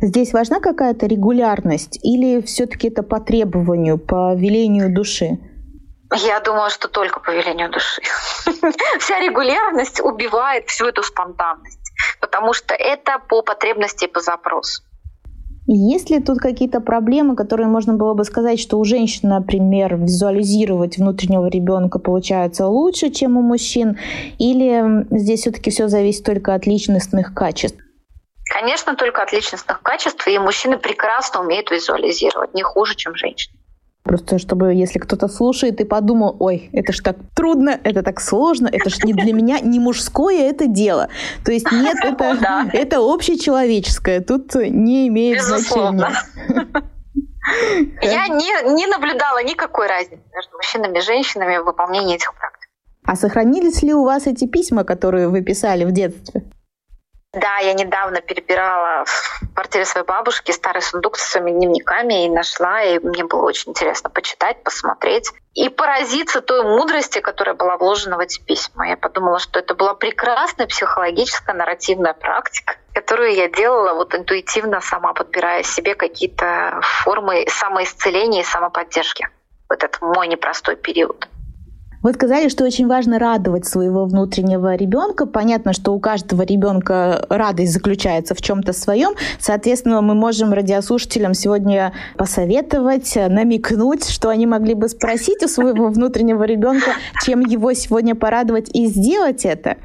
Здесь 0.00 0.32
важна 0.32 0.60
какая-то 0.60 1.06
регулярность 1.06 1.98
или 2.04 2.40
все-таки 2.42 2.90
это 2.90 3.02
по 3.02 3.18
требованию, 3.18 3.98
по 3.98 4.36
велению 4.36 4.94
души? 4.94 5.38
Я 6.14 6.38
думаю, 6.38 6.70
что 6.70 6.86
только 6.86 7.18
по 7.18 7.30
велению 7.32 7.72
души. 7.72 8.02
Вся 9.00 9.18
регулярность 9.18 10.00
убивает 10.00 10.68
всю 10.68 10.86
эту 10.86 11.02
спонтанность, 11.02 11.90
потому 12.20 12.52
что 12.52 12.72
это 12.72 13.18
по 13.18 13.42
потребности 13.42 14.04
и 14.04 14.08
по 14.08 14.20
запросу. 14.20 14.82
Есть 15.70 16.08
ли 16.08 16.18
тут 16.18 16.38
какие-то 16.38 16.80
проблемы, 16.80 17.36
которые 17.36 17.68
можно 17.68 17.92
было 17.92 18.14
бы 18.14 18.24
сказать, 18.24 18.58
что 18.58 18.78
у 18.78 18.84
женщин, 18.84 19.28
например, 19.28 19.96
визуализировать 19.96 20.96
внутреннего 20.96 21.46
ребенка 21.46 21.98
получается 21.98 22.66
лучше, 22.66 23.10
чем 23.10 23.36
у 23.36 23.42
мужчин? 23.42 23.98
Или 24.38 25.06
здесь 25.10 25.42
все-таки 25.42 25.70
все 25.70 25.88
зависит 25.88 26.24
только 26.24 26.54
от 26.54 26.66
личностных 26.66 27.34
качеств? 27.34 27.78
Конечно, 28.50 28.96
только 28.96 29.22
от 29.22 29.30
личностных 29.30 29.82
качеств, 29.82 30.26
и 30.26 30.38
мужчины 30.38 30.78
прекрасно 30.78 31.42
умеют 31.42 31.70
визуализировать, 31.70 32.54
не 32.54 32.62
хуже, 32.62 32.94
чем 32.94 33.14
женщины. 33.14 33.57
Просто 34.08 34.38
чтобы, 34.38 34.72
если 34.72 34.98
кто-то 34.98 35.28
слушает 35.28 35.82
и 35.82 35.84
подумал, 35.84 36.34
ой, 36.40 36.70
это 36.72 36.94
ж 36.94 37.00
так 37.00 37.16
трудно, 37.36 37.78
это 37.84 38.02
так 38.02 38.20
сложно, 38.20 38.66
это 38.72 38.88
ж 38.88 39.04
не 39.04 39.12
для 39.12 39.34
меня, 39.34 39.60
не 39.60 39.78
мужское 39.78 40.48
это 40.48 40.66
дело. 40.66 41.10
То 41.44 41.52
есть 41.52 41.70
нет, 41.70 41.98
это, 42.02 42.38
это 42.72 43.00
общечеловеческое, 43.00 44.20
тут 44.20 44.54
не 44.54 45.08
имеет 45.08 45.42
значения. 45.42 46.08
Я 48.00 48.28
не, 48.28 48.74
не 48.74 48.86
наблюдала 48.86 49.42
никакой 49.44 49.88
разницы 49.88 50.22
между 50.34 50.56
мужчинами 50.56 50.98
и 50.98 51.00
женщинами 51.02 51.58
в 51.58 51.64
выполнении 51.64 52.14
этих 52.14 52.34
практик. 52.34 52.68
А 53.04 53.14
сохранились 53.14 53.82
ли 53.82 53.92
у 53.92 54.04
вас 54.04 54.26
эти 54.26 54.46
письма, 54.46 54.84
которые 54.84 55.28
вы 55.28 55.42
писали 55.42 55.84
в 55.84 55.92
детстве? 55.92 56.44
Да, 57.34 57.58
я 57.58 57.74
недавно 57.74 58.22
перебирала 58.22 59.04
в 59.04 59.54
квартире 59.54 59.84
своей 59.84 60.06
бабушки 60.06 60.50
старый 60.50 60.80
сундук 60.80 61.18
со 61.18 61.28
своими 61.28 61.50
дневниками 61.50 62.24
и 62.24 62.30
нашла, 62.30 62.82
и 62.82 62.98
мне 63.00 63.22
было 63.22 63.42
очень 63.42 63.72
интересно 63.72 64.08
почитать, 64.08 64.62
посмотреть 64.62 65.30
и 65.52 65.68
поразиться 65.68 66.40
той 66.40 66.62
мудрости, 66.62 67.20
которая 67.20 67.54
была 67.54 67.76
вложена 67.76 68.16
в 68.16 68.20
эти 68.20 68.40
письма. 68.40 68.88
Я 68.88 68.96
подумала, 68.96 69.40
что 69.40 69.58
это 69.58 69.74
была 69.74 69.92
прекрасная 69.92 70.66
психологическая 70.66 71.54
нарративная 71.54 72.14
практика, 72.14 72.76
которую 72.94 73.34
я 73.34 73.48
делала 73.48 73.92
вот 73.92 74.14
интуитивно 74.14 74.80
сама, 74.80 75.12
подбирая 75.12 75.62
себе 75.64 75.94
какие-то 75.94 76.80
формы 76.82 77.44
самоисцеления 77.48 78.40
и 78.40 78.44
самоподдержки 78.44 79.28
в 79.68 79.72
этот 79.72 80.00
мой 80.00 80.28
непростой 80.28 80.76
период. 80.76 81.28
Вы 82.00 82.12
сказали, 82.12 82.48
что 82.48 82.64
очень 82.64 82.86
важно 82.86 83.18
радовать 83.18 83.66
своего 83.66 84.04
внутреннего 84.04 84.76
ребенка. 84.76 85.26
Понятно, 85.26 85.72
что 85.72 85.92
у 85.92 85.98
каждого 85.98 86.42
ребенка 86.42 87.26
радость 87.28 87.72
заключается 87.72 88.36
в 88.36 88.40
чем-то 88.40 88.72
своем. 88.72 89.14
Соответственно, 89.40 90.00
мы 90.00 90.14
можем 90.14 90.52
радиослушателям 90.52 91.34
сегодня 91.34 91.92
посоветовать, 92.16 93.16
намекнуть, 93.16 94.08
что 94.08 94.28
они 94.28 94.46
могли 94.46 94.74
бы 94.74 94.88
спросить 94.88 95.42
у 95.42 95.48
своего 95.48 95.88
внутреннего 95.88 96.44
ребенка, 96.44 96.92
чем 97.24 97.40
его 97.40 97.72
сегодня 97.72 98.14
порадовать, 98.14 98.70
и 98.72 98.86
сделать 98.86 99.44
это. 99.44 99.76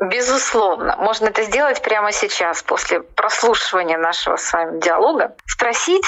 Безусловно, 0.00 0.96
можно 0.96 1.26
это 1.26 1.44
сделать 1.44 1.80
прямо 1.80 2.10
сейчас, 2.10 2.64
после 2.64 3.00
прослушивания 3.00 3.96
нашего 3.96 4.36
с 4.36 4.52
вами 4.52 4.80
диалога. 4.80 5.36
Спросить, 5.46 6.04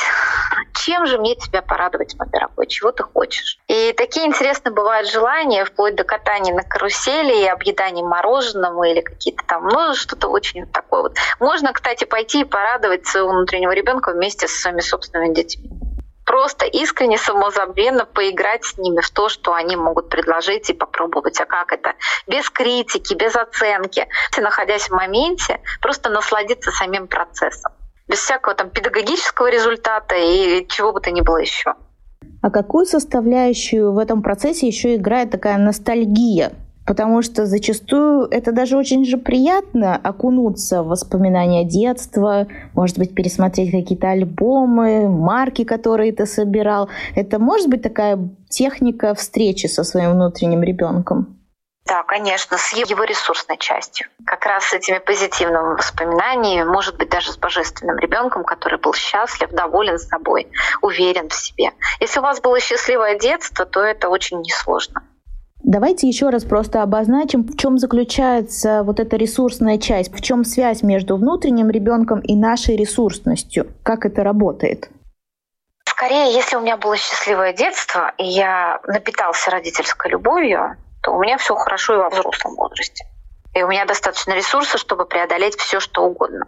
чем 0.74 1.06
же 1.06 1.18
мне 1.18 1.36
тебя 1.36 1.62
порадовать, 1.62 2.16
мой 2.18 2.28
дорогой, 2.28 2.66
чего 2.66 2.90
ты 2.90 3.04
хочешь. 3.04 3.58
И 3.68 3.92
такие 3.92 4.26
интересные 4.26 4.72
бывают 4.72 5.08
желания, 5.08 5.64
вплоть 5.64 5.94
до 5.94 6.02
катания 6.02 6.52
на 6.52 6.64
карусели 6.64 7.44
и 7.44 7.46
объедания 7.46 8.02
мороженым 8.02 8.82
или 8.82 9.02
какие-то 9.02 9.44
там, 9.46 9.68
ну, 9.68 9.94
что-то 9.94 10.28
очень 10.28 10.66
такое 10.66 11.02
вот. 11.02 11.16
Можно, 11.38 11.72
кстати, 11.72 12.04
пойти 12.04 12.40
и 12.40 12.44
порадовать 12.44 13.06
своего 13.06 13.30
внутреннего 13.30 13.70
ребенка 13.70 14.12
вместе 14.12 14.48
со 14.48 14.62
своими 14.62 14.80
собственными 14.80 15.32
детьми 15.32 15.75
просто 16.26 16.66
искренне, 16.66 17.16
самозабвенно 17.16 18.04
поиграть 18.04 18.64
с 18.64 18.76
ними 18.76 19.00
в 19.00 19.10
то, 19.10 19.30
что 19.30 19.54
они 19.54 19.76
могут 19.76 20.10
предложить 20.10 20.68
и 20.68 20.74
попробовать. 20.74 21.40
А 21.40 21.46
как 21.46 21.72
это? 21.72 21.94
Без 22.26 22.50
критики, 22.50 23.14
без 23.14 23.34
оценки. 23.34 24.06
Находясь 24.36 24.88
в 24.88 24.92
моменте, 24.92 25.60
просто 25.80 26.10
насладиться 26.10 26.70
самим 26.72 27.06
процессом. 27.06 27.72
Без 28.08 28.18
всякого 28.18 28.54
там 28.54 28.70
педагогического 28.70 29.50
результата 29.50 30.14
и 30.16 30.66
чего 30.68 30.92
бы 30.92 31.00
то 31.00 31.10
ни 31.10 31.22
было 31.22 31.38
еще. 31.38 31.74
А 32.42 32.50
какую 32.50 32.86
составляющую 32.86 33.92
в 33.92 33.98
этом 33.98 34.22
процессе 34.22 34.66
еще 34.66 34.96
играет 34.96 35.30
такая 35.30 35.56
ностальгия? 35.56 36.52
Потому 36.86 37.20
что 37.22 37.46
зачастую 37.46 38.28
это 38.30 38.52
даже 38.52 38.76
очень 38.76 39.04
же 39.04 39.16
приятно 39.18 39.96
окунуться 39.96 40.82
в 40.82 40.88
воспоминания 40.88 41.64
детства, 41.64 42.46
может 42.74 42.96
быть, 42.98 43.14
пересмотреть 43.14 43.72
какие-то 43.72 44.10
альбомы, 44.10 45.08
марки, 45.08 45.64
которые 45.64 46.12
ты 46.12 46.26
собирал. 46.26 46.88
Это 47.16 47.38
может 47.40 47.68
быть 47.68 47.82
такая 47.82 48.18
техника 48.48 49.14
встречи 49.14 49.66
со 49.66 49.82
своим 49.82 50.12
внутренним 50.12 50.62
ребенком? 50.62 51.36
Да, 51.86 52.02
конечно, 52.02 52.58
с 52.58 52.72
его 52.72 53.04
ресурсной 53.04 53.58
частью. 53.58 54.08
Как 54.26 54.44
раз 54.44 54.64
с 54.66 54.72
этими 54.72 54.98
позитивными 54.98 55.76
воспоминаниями, 55.76 56.68
может 56.68 56.96
быть, 56.96 57.08
даже 57.08 57.30
с 57.30 57.36
божественным 57.36 57.98
ребенком, 57.98 58.42
который 58.42 58.80
был 58.80 58.92
счастлив, 58.92 59.50
доволен 59.50 59.96
собой, 59.98 60.48
уверен 60.82 61.28
в 61.28 61.34
себе. 61.34 61.70
Если 62.00 62.18
у 62.18 62.22
вас 62.22 62.40
было 62.40 62.58
счастливое 62.58 63.16
детство, 63.18 63.66
то 63.66 63.82
это 63.82 64.08
очень 64.08 64.40
несложно. 64.40 65.02
Давайте 65.62 66.06
еще 66.06 66.30
раз 66.30 66.44
просто 66.44 66.82
обозначим, 66.82 67.42
в 67.42 67.56
чем 67.56 67.78
заключается 67.78 68.82
вот 68.84 69.00
эта 69.00 69.16
ресурсная 69.16 69.78
часть, 69.78 70.14
в 70.14 70.20
чем 70.20 70.44
связь 70.44 70.82
между 70.82 71.16
внутренним 71.16 71.70
ребенком 71.70 72.20
и 72.20 72.36
нашей 72.36 72.76
ресурсностью, 72.76 73.66
как 73.82 74.04
это 74.06 74.22
работает. 74.22 74.90
Скорее, 75.88 76.32
если 76.34 76.56
у 76.56 76.60
меня 76.60 76.76
было 76.76 76.96
счастливое 76.96 77.52
детство, 77.52 78.12
и 78.18 78.26
я 78.26 78.80
напитался 78.86 79.50
родительской 79.50 80.10
любовью, 80.10 80.76
то 81.02 81.12
у 81.12 81.20
меня 81.20 81.38
все 81.38 81.54
хорошо 81.54 81.94
и 81.94 81.98
во 81.98 82.10
взрослом 82.10 82.54
возрасте. 82.54 83.06
И 83.54 83.62
у 83.62 83.68
меня 83.68 83.86
достаточно 83.86 84.34
ресурсов, 84.34 84.78
чтобы 84.78 85.06
преодолеть 85.06 85.56
все, 85.56 85.80
что 85.80 86.04
угодно. 86.04 86.46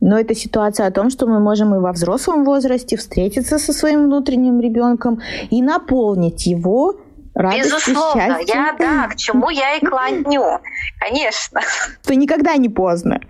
Но 0.00 0.18
это 0.18 0.34
ситуация 0.34 0.86
о 0.86 0.90
том, 0.90 1.10
что 1.10 1.26
мы 1.26 1.38
можем 1.38 1.74
и 1.74 1.78
во 1.78 1.92
взрослом 1.92 2.44
возрасте 2.44 2.96
встретиться 2.96 3.58
со 3.58 3.72
своим 3.72 4.04
внутренним 4.04 4.60
ребенком 4.60 5.20
и 5.50 5.62
наполнить 5.62 6.46
его 6.46 6.96
радостью, 7.36 7.64
Безусловно, 7.64 8.38
счастьем. 8.38 8.64
я, 8.64 8.72
да, 8.78 9.08
к 9.08 9.16
чему 9.16 9.50
я 9.50 9.74
и 9.76 9.84
клоню, 9.84 10.60
конечно. 10.98 11.60
Что 12.02 12.14
никогда 12.14 12.56
не 12.56 12.68
поздно. 12.68 13.20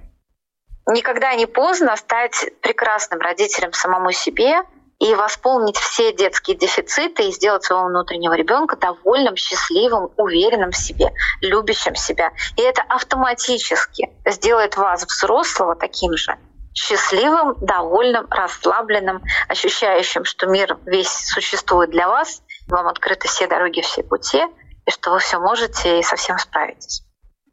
Никогда 0.88 1.34
не 1.34 1.46
поздно 1.46 1.96
стать 1.96 2.34
прекрасным 2.62 3.20
родителем 3.20 3.72
самому 3.72 4.12
себе 4.12 4.62
и 4.98 5.14
восполнить 5.14 5.76
все 5.76 6.12
детские 6.12 6.56
дефициты 6.56 7.24
и 7.28 7.32
сделать 7.32 7.64
своего 7.64 7.86
внутреннего 7.86 8.34
ребенка 8.34 8.76
довольным, 8.76 9.36
счастливым, 9.36 10.10
уверенным 10.16 10.70
в 10.70 10.76
себе, 10.76 11.10
любящим 11.42 11.96
себя. 11.96 12.30
И 12.56 12.62
это 12.62 12.82
автоматически 12.88 14.10
сделает 14.24 14.76
вас, 14.76 15.04
взрослого, 15.04 15.74
таким 15.74 16.16
же 16.16 16.36
счастливым, 16.76 17.56
довольным, 17.60 18.26
расслабленным, 18.30 19.22
ощущающим, 19.48 20.24
что 20.24 20.46
мир 20.46 20.76
весь 20.84 21.08
существует 21.08 21.90
для 21.90 22.06
вас, 22.06 22.42
вам 22.68 22.88
открыты 22.88 23.28
все 23.28 23.46
дороги, 23.46 23.80
все 23.80 24.02
пути, 24.02 24.42
и 24.86 24.90
что 24.90 25.12
вы 25.12 25.18
все 25.20 25.38
можете 25.38 26.00
и 26.00 26.02
совсем 26.02 26.38
справитесь. 26.38 27.05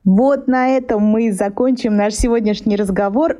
Вот 0.05 0.47
на 0.47 0.69
этом 0.69 1.01
мы 1.01 1.31
закончим 1.31 1.95
наш 1.95 2.13
сегодняшний 2.13 2.75
разговор. 2.75 3.37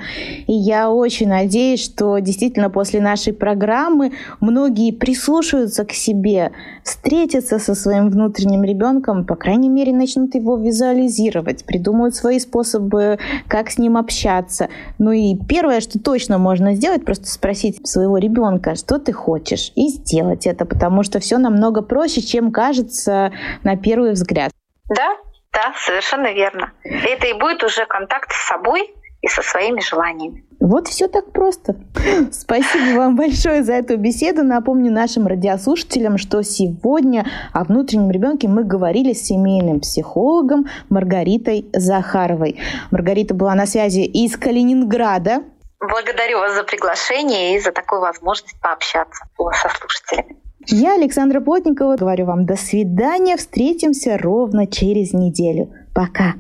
И 0.48 0.54
я 0.54 0.90
очень 0.90 1.28
надеюсь, 1.28 1.84
что 1.84 2.18
действительно 2.20 2.70
после 2.70 3.02
нашей 3.02 3.34
программы 3.34 4.14
многие 4.40 4.92
прислушаются 4.92 5.84
к 5.84 5.92
себе, 5.92 6.52
встретятся 6.84 7.60
со 7.60 7.76
своим 7.76 8.10
внутренним 8.10 8.64
ребенком, 8.64 9.26
по 9.26 9.36
крайней 9.36 9.70
мере, 9.70 9.94
начнут 9.94 10.36
его 10.36 10.58
визуализировать, 10.58 11.66
придумают 11.66 12.16
свои 12.16 12.40
способы, 12.40 13.20
как 13.48 13.70
с 13.70 13.78
ним 13.78 13.98
общаться. 13.98 14.70
Ну 15.00 15.12
и 15.12 15.36
первое, 15.36 15.82
что 15.82 16.00
точно 16.00 16.38
можно 16.38 16.76
сделать, 16.76 17.04
просто 17.04 17.28
спросить 17.28 17.86
своего 17.88 18.18
ребенка, 18.18 18.76
что 18.76 19.00
ты 19.00 19.12
хочешь, 19.12 19.74
и 19.76 19.90
сделать 19.90 20.48
это, 20.48 20.66
потому 20.66 21.04
что 21.04 21.20
все 21.20 21.38
намного 21.38 21.82
проще, 21.82 22.22
чем 22.22 22.52
кажется 22.52 23.32
на 23.64 23.76
первый 23.76 24.14
взгляд. 24.14 24.52
Да, 24.90 25.16
да, 25.54 25.74
совершенно 25.78 26.34
верно. 26.34 26.74
Это 26.84 27.28
и 27.28 27.34
будет 27.34 27.64
уже 27.64 27.86
контакт 27.86 28.32
с 28.32 28.48
собой 28.48 28.94
и 29.22 29.28
со 29.28 29.42
своими 29.42 29.80
желаниями. 29.80 30.44
Вот 30.60 30.88
все 30.88 31.08
так 31.08 31.32
просто. 31.32 31.76
Спасибо 32.32 32.98
вам 32.98 33.16
большое 33.16 33.64
за 33.64 33.74
эту 33.74 33.98
беседу. 33.98 34.44
Напомню 34.44 34.92
нашим 34.92 35.28
радиослушателям, 35.28 36.18
что 36.18 36.42
сегодня 36.42 37.26
о 37.54 37.64
внутреннем 37.64 38.12
ребенке 38.12 38.48
мы 38.48 38.64
говорили 38.64 39.14
с 39.14 39.26
семейным 39.26 39.80
психологом 39.80 40.66
Маргаритой 40.90 41.66
Захаровой. 41.74 42.60
Маргарита 42.92 43.34
была 43.34 43.56
на 43.56 43.66
связи 43.66 44.02
из 44.02 44.36
Калининграда. 44.38 45.44
Благодарю 45.80 46.40
вас 46.40 46.56
за 46.56 46.64
приглашение 46.64 47.56
и 47.56 47.60
за 47.60 47.72
такую 47.72 48.02
возможность 48.02 48.60
пообщаться 48.62 49.26
со 49.38 49.70
слушателями. 49.70 50.43
Я, 50.68 50.96
Александра 50.96 51.42
Плотникова, 51.42 51.98
говорю 51.98 52.26
вам 52.26 52.46
до 52.46 52.56
свидания. 52.56 53.36
Встретимся 53.36 54.18
ровно 54.18 54.66
через 54.66 55.12
неделю. 55.14 55.70
Пока. 55.94 56.36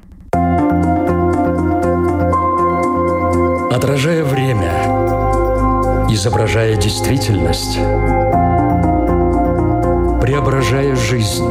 Отражая 3.69 4.23
время, 4.23 4.71
изображая 6.09 6.77
действительность, 6.77 7.77
преображая 10.21 10.95
жизнь. 10.95 11.43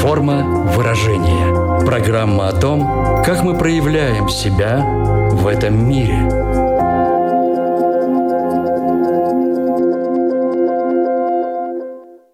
Форма 0.00 0.44
выражения. 0.76 1.80
Программа 1.84 2.48
о 2.48 2.52
том, 2.52 3.22
как 3.24 3.42
мы 3.42 3.58
проявляем 3.58 4.28
себя 4.28 4.78
в 5.32 5.48
этом 5.48 5.88
мире– 5.88 6.28